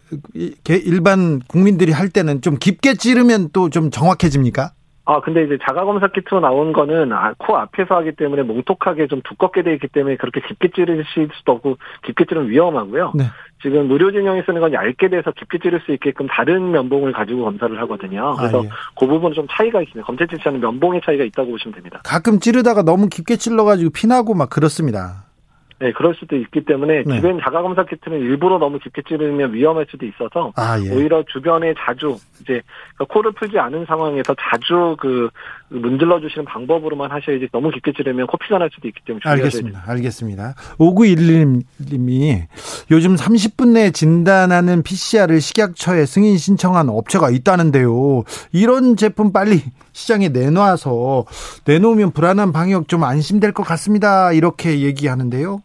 일반 0.67 1.39
국민들이 1.47 1.91
할 1.91 2.09
때는 2.09 2.41
좀 2.41 2.57
깊게 2.57 2.95
찌르면 2.95 3.49
또 3.53 3.69
좀 3.69 3.89
정확해집니까? 3.91 4.71
아, 5.05 5.19
근데 5.19 5.43
이제 5.43 5.57
자가검사 5.65 6.07
키트로 6.09 6.39
나온 6.41 6.73
거는 6.73 7.11
아, 7.11 7.33
코 7.37 7.57
앞에서 7.57 7.95
하기 7.95 8.13
때문에 8.15 8.43
몽톡하게 8.43 9.07
좀 9.07 9.21
두껍게 9.23 9.63
되어 9.63 9.73
있기 9.73 9.87
때문에 9.87 10.15
그렇게 10.17 10.41
깊게 10.47 10.69
찌르실 10.75 11.29
수도 11.37 11.53
없고 11.53 11.77
깊게 12.05 12.25
찌르면 12.25 12.49
위험하고요. 12.49 13.13
네. 13.15 13.25
지금 13.61 13.87
무료진영이 13.87 14.43
쓰는 14.45 14.61
건 14.61 14.73
얇게 14.73 15.09
돼서 15.09 15.31
깊게 15.31 15.59
찌를 15.59 15.81
수 15.85 15.91
있게끔 15.91 16.27
다른 16.27 16.71
면봉을 16.71 17.13
가지고 17.13 17.43
검사를 17.45 17.77
하거든요. 17.81 18.35
그래서 18.37 18.59
아, 18.61 18.63
예. 18.63 18.69
그 18.97 19.07
부분은 19.07 19.33
좀 19.33 19.47
차이가 19.49 19.81
있습니다. 19.81 20.05
검체 20.05 20.27
채취하는 20.27 20.59
면봉의 20.61 21.01
차이가 21.03 21.23
있다고 21.23 21.49
보시면 21.51 21.75
됩니다. 21.75 22.01
가끔 22.03 22.39
찌르다가 22.39 22.83
너무 22.83 23.07
깊게 23.09 23.37
찔러가지고 23.37 23.89
피나고 23.91 24.33
막 24.35 24.49
그렇습니다. 24.49 25.25
네, 25.81 25.91
그럴 25.93 26.13
수도 26.13 26.35
있기 26.35 26.63
때문에 26.63 27.01
네. 27.07 27.15
주변 27.15 27.39
자가검사 27.41 27.85
키트는 27.85 28.19
일부러 28.19 28.59
너무 28.59 28.77
깊게 28.77 29.01
찌르면 29.07 29.55
위험할 29.55 29.87
수도 29.89 30.05
있어서 30.05 30.53
아, 30.55 30.79
예. 30.79 30.91
오히려 30.91 31.23
주변에 31.33 31.73
자주 31.75 32.17
이제 32.39 32.61
그러니까 32.95 33.05
코를 33.11 33.31
풀지 33.31 33.57
않은 33.57 33.85
상황에서 33.87 34.35
자주 34.39 34.95
그 34.99 35.29
문질러 35.69 36.19
주시는 36.19 36.45
방법으로만 36.45 37.09
하셔야지 37.09 37.47
너무 37.51 37.71
깊게 37.71 37.93
찌르면 37.97 38.27
코 38.27 38.37
피가 38.37 38.59
날 38.59 38.69
수도 38.71 38.87
있기 38.89 39.01
때문에 39.07 39.21
알겠습니다. 39.25 39.79
됩니다. 39.79 39.91
알겠습니다. 39.91 40.53
5911님이 40.77 42.43
요즘 42.91 43.15
30분 43.15 43.69
내에 43.69 43.89
진단하는 43.89 44.83
PCR을 44.83 45.41
식약처에 45.41 46.05
승인 46.05 46.37
신청한 46.37 46.89
업체가 46.89 47.31
있다는데요. 47.31 48.23
이런 48.51 48.97
제품 48.97 49.33
빨리 49.33 49.63
시장에 49.93 50.29
내놔서 50.29 51.25
내놓으면 51.65 52.11
불안한 52.11 52.51
방역 52.51 52.87
좀 52.87 53.03
안심될 53.03 53.51
것 53.53 53.63
같습니다. 53.63 54.31
이렇게 54.31 54.81
얘기하는데요. 54.81 55.63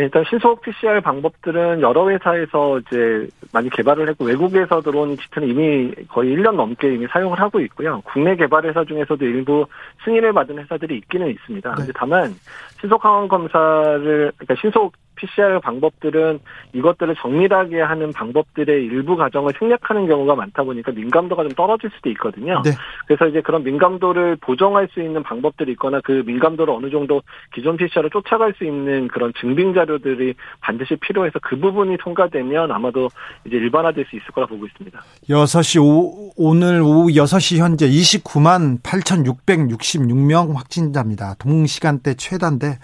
네, 0.00 0.04
일단 0.04 0.24
신속 0.30 0.62
PCR 0.62 1.02
방법들은 1.02 1.82
여러 1.82 2.08
회사에서 2.08 2.78
이제 2.78 3.28
많이 3.52 3.68
개발을 3.68 4.08
했고 4.08 4.24
외국에서 4.24 4.80
들어온 4.80 5.14
키트는 5.14 5.46
이미 5.46 5.92
거의 6.08 6.34
1년 6.34 6.54
넘게 6.54 6.94
이미 6.94 7.06
사용을 7.06 7.38
하고 7.38 7.60
있고요. 7.60 8.00
국내 8.06 8.34
개발 8.34 8.64
회사 8.64 8.82
중에서도 8.82 9.22
일부 9.22 9.66
승인을 10.06 10.32
받은 10.32 10.58
회사들이 10.58 10.96
있기는 10.96 11.28
있습니다. 11.28 11.74
네. 11.74 11.92
다만 11.94 12.34
신속 12.80 13.04
항원 13.04 13.28
검사를 13.28 14.32
그러니까 14.38 14.54
신속 14.62 14.94
PCR 15.20 15.60
방법들은 15.60 16.40
이것들을 16.72 17.14
정밀하게 17.16 17.80
하는 17.80 18.12
방법들의 18.12 18.84
일부 18.86 19.16
과정을 19.16 19.52
생략하는 19.58 20.06
경우가 20.06 20.34
많다 20.34 20.62
보니까 20.62 20.92
민감도가 20.92 21.42
좀 21.42 21.52
떨어질 21.52 21.90
수도 21.90 22.08
있거든요. 22.10 22.62
네. 22.64 22.70
그래서 23.06 23.26
이제 23.26 23.42
그런 23.42 23.62
민감도를 23.64 24.36
보정할 24.36 24.88
수 24.92 25.02
있는 25.02 25.22
방법들이 25.22 25.72
있거나 25.72 26.00
그 26.02 26.22
민감도를 26.24 26.72
어느 26.72 26.90
정도 26.90 27.22
기존 27.52 27.76
PCR을 27.76 28.10
쫓아갈 28.10 28.54
수 28.54 28.64
있는 28.64 29.08
그런 29.08 29.32
증빙 29.38 29.74
자 29.74 29.84
료들이 29.90 30.34
반드시 30.60 30.96
필요해서 30.96 31.38
그 31.42 31.58
부분이 31.58 31.96
통과되면 31.98 32.70
아마도 32.70 33.08
이제 33.46 33.56
일반화될 33.56 34.06
수 34.08 34.16
있을 34.16 34.26
거라 34.28 34.46
보고 34.46 34.66
있습니다. 34.66 35.00
6시 35.28 35.82
오, 35.82 36.32
오늘 36.36 36.80
오후 36.82 37.08
6시 37.08 37.58
현재 37.58 37.88
29만 37.88 38.82
8,666명 38.82 40.54
확진자입니다. 40.54 41.34
동시간대 41.38 42.14
최다인데 42.14 42.78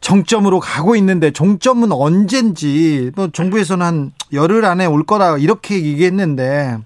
정점으로 0.00 0.60
가고 0.60 0.94
있는데 0.96 1.30
종점은 1.30 1.90
언젠지 1.90 3.10
뭐 3.16 3.28
정부에서는 3.28 3.84
한 3.84 4.12
열흘 4.32 4.64
안에 4.64 4.86
올 4.86 5.04
거라 5.04 5.38
이렇게 5.38 5.74
얘기했는데 5.76 6.78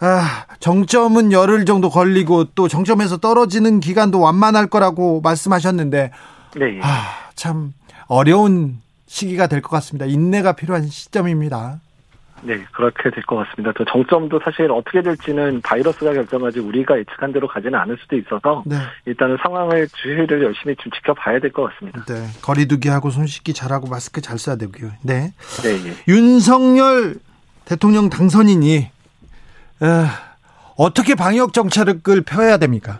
아, 0.00 0.44
정점은 0.60 1.32
열흘 1.32 1.64
정도 1.64 1.88
걸리고 1.88 2.44
또 2.54 2.68
정점에서 2.68 3.18
떨어지는 3.18 3.80
기간도 3.80 4.20
완만할 4.20 4.66
거라고 4.66 5.20
말씀하셨는데 5.20 6.10
네. 6.56 6.80
아, 6.82 7.25
참 7.36 7.72
어려운 8.08 8.78
시기가 9.06 9.46
될 9.46 9.62
것 9.62 9.70
같습니다. 9.70 10.06
인내가 10.06 10.52
필요한 10.52 10.86
시점입니다. 10.88 11.80
네, 12.42 12.62
그렇게 12.72 13.10
될 13.10 13.22
것 13.24 13.36
같습니다. 13.36 13.72
또 13.76 13.84
정점도 13.84 14.40
사실 14.44 14.70
어떻게 14.70 15.00
될지는 15.02 15.60
바이러스가 15.62 16.12
결정하지 16.12 16.60
우리가 16.60 16.98
예측한 16.98 17.32
대로 17.32 17.48
가지는 17.48 17.78
않을 17.78 17.96
수도 18.00 18.16
있어서 18.16 18.62
네. 18.66 18.76
일단은 19.06 19.38
상황을 19.42 19.88
주의를 19.88 20.42
열심히 20.42 20.76
좀 20.76 20.92
지켜봐야 20.92 21.40
될 21.40 21.50
것 21.52 21.70
같습니다. 21.72 22.04
네, 22.04 22.26
거리두기 22.42 22.88
하고 22.88 23.10
손 23.10 23.26
씻기 23.26 23.54
잘하고 23.54 23.88
마스크 23.88 24.20
잘 24.20 24.38
써야 24.38 24.56
되고요. 24.56 24.90
네. 25.02 25.32
네. 25.62 25.82
네. 25.82 25.92
윤석열 26.08 27.16
대통령 27.64 28.10
당선인이 28.10 28.76
에, 28.76 29.86
어떻게 30.76 31.14
방역 31.14 31.52
정책을 31.54 32.20
펴야 32.22 32.58
됩니까? 32.58 32.98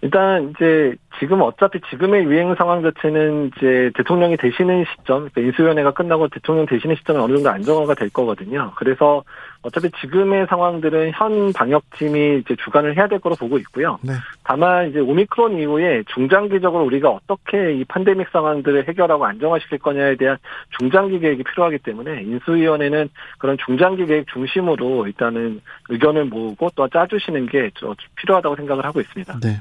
일단 0.00 0.50
이제 0.50 0.94
지금 1.18 1.40
어차피 1.42 1.80
지금의 1.90 2.24
유행 2.24 2.54
상황 2.54 2.82
자체는 2.82 3.50
이제 3.56 3.90
대통령이 3.96 4.36
되시는 4.36 4.84
시점, 4.84 5.28
그러니까 5.28 5.40
인수위원회가 5.40 5.90
끝나고 5.92 6.28
대통령 6.28 6.66
되시는 6.66 6.94
시점에 6.96 7.18
어느 7.18 7.34
정도 7.34 7.50
안정화가 7.50 7.94
될 7.94 8.08
거거든요. 8.10 8.72
그래서 8.76 9.24
어차피 9.62 9.90
지금의 10.00 10.46
상황들은 10.48 11.10
현 11.14 11.52
방역팀이 11.52 12.38
이제 12.38 12.54
주관을 12.62 12.96
해야 12.96 13.08
될 13.08 13.18
거로 13.18 13.34
보고 13.34 13.58
있고요. 13.58 13.98
네. 14.02 14.12
다만 14.44 14.90
이제 14.90 15.00
오미크론 15.00 15.58
이후에 15.58 16.04
중장기적으로 16.14 16.84
우리가 16.84 17.10
어떻게 17.10 17.74
이 17.74 17.84
팬데믹 17.84 18.28
상황들을 18.30 18.86
해결하고 18.86 19.26
안정화시킬 19.26 19.78
거냐에 19.78 20.14
대한 20.14 20.38
중장기 20.78 21.18
계획이 21.18 21.42
필요하기 21.42 21.78
때문에 21.78 22.22
인수위원회는 22.22 23.08
그런 23.38 23.56
중장기 23.66 24.06
계획 24.06 24.28
중심으로 24.28 25.08
일단은 25.08 25.60
의견을 25.88 26.26
모으고 26.26 26.70
또 26.76 26.86
짜주시는 26.88 27.46
게 27.46 27.70
필요하다고 28.14 28.54
생각을 28.54 28.84
하고 28.84 29.00
있습니다. 29.00 29.40
네. 29.40 29.60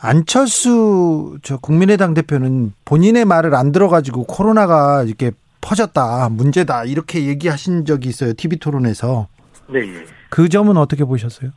안철수 0.00 1.38
저 1.42 1.56
국민의당 1.58 2.14
대표는 2.14 2.72
본인의 2.84 3.24
말을 3.24 3.54
안 3.54 3.72
들어가지고 3.72 4.24
코로나가 4.24 5.02
이렇게 5.02 5.32
퍼졌다, 5.60 6.28
문제다 6.30 6.84
이렇게 6.84 7.26
얘기하신 7.26 7.84
적이 7.84 8.08
있어요. 8.10 8.32
TV 8.34 8.58
토론에서. 8.58 9.28
네. 9.68 9.80
그 10.30 10.48
점은 10.48 10.76
어떻게 10.76 11.04
보셨어요? 11.04 11.50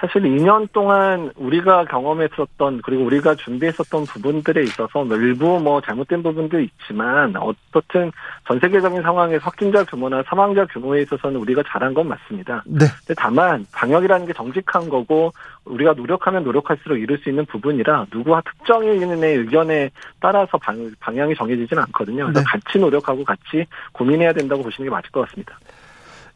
사실 0.00 0.22
2년 0.22 0.66
동안 0.72 1.30
우리가 1.36 1.84
경험했었던 1.84 2.80
그리고 2.82 3.04
우리가 3.04 3.34
준비했었던 3.34 4.04
부분들에 4.06 4.62
있어서 4.62 5.04
일부 5.04 5.60
뭐 5.60 5.82
잘못된 5.82 6.22
부분도 6.22 6.58
있지만 6.58 7.36
어떻든 7.36 8.10
전 8.48 8.58
세계적인 8.58 9.02
상황에서 9.02 9.44
확진자 9.44 9.84
규모나 9.84 10.22
사망자 10.26 10.64
규모에 10.66 11.02
있어서는 11.02 11.38
우리가 11.40 11.62
잘한 11.68 11.92
건 11.92 12.08
맞습니다. 12.08 12.62
네. 12.66 12.86
근데 13.06 13.14
다만 13.18 13.66
방역이라는 13.72 14.26
게 14.26 14.32
정직한 14.32 14.88
거고 14.88 15.32
우리가 15.66 15.92
노력하면 15.92 16.44
노력할수록 16.44 16.98
이룰 16.98 17.18
수 17.18 17.28
있는 17.28 17.44
부분이라 17.44 18.06
누구와 18.10 18.40
특정인의 18.40 19.36
의견에 19.36 19.90
따라서 20.18 20.56
방, 20.56 20.90
방향이 21.00 21.34
정해지지는 21.34 21.82
않거든요. 21.84 22.24
그래서 22.24 22.40
네. 22.40 22.44
같이 22.46 22.78
노력하고 22.78 23.22
같이 23.22 23.66
고민해야 23.92 24.32
된다고 24.32 24.62
보시는 24.62 24.88
게 24.88 24.90
맞을 24.90 25.10
것 25.10 25.26
같습니다. 25.26 25.58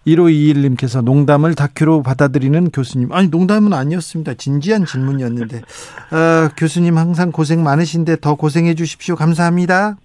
1521님께서 0.07 1.03
농담을 1.03 1.55
다큐로 1.55 2.03
받아들이는 2.03 2.71
교수님. 2.71 3.13
아니, 3.13 3.29
농담은 3.29 3.73
아니었습니다. 3.73 4.35
진지한 4.35 4.85
질문이었는데. 4.85 5.59
어, 5.59 6.49
교수님 6.57 6.99
항상 6.99 7.33
고생 7.33 7.63
많으신데 7.63 8.21
더 8.21 8.35
고생해 8.35 8.75
주십시오. 8.75 9.17
감사합니다. 9.17 9.97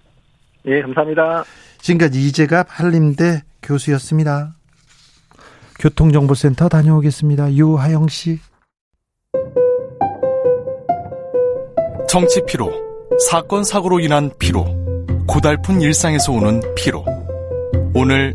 예, 0.66 0.82
감사합니다. 0.82 1.44
지금까지 1.78 2.26
이재갑 2.26 2.66
한림대 2.68 3.42
교수였습니다. 3.62 4.54
교통정보센터 5.78 6.68
다녀오겠습니다. 6.68 7.54
유하영 7.54 8.08
씨. 8.08 8.38
정치 12.08 12.42
피로, 12.46 12.70
사건 13.30 13.64
사고로 13.64 14.00
인한 14.00 14.30
피로, 14.38 14.66
고달픈 15.26 15.80
일상에서 15.80 16.32
오는 16.32 16.60
피로. 16.74 17.04
오늘 17.94 18.34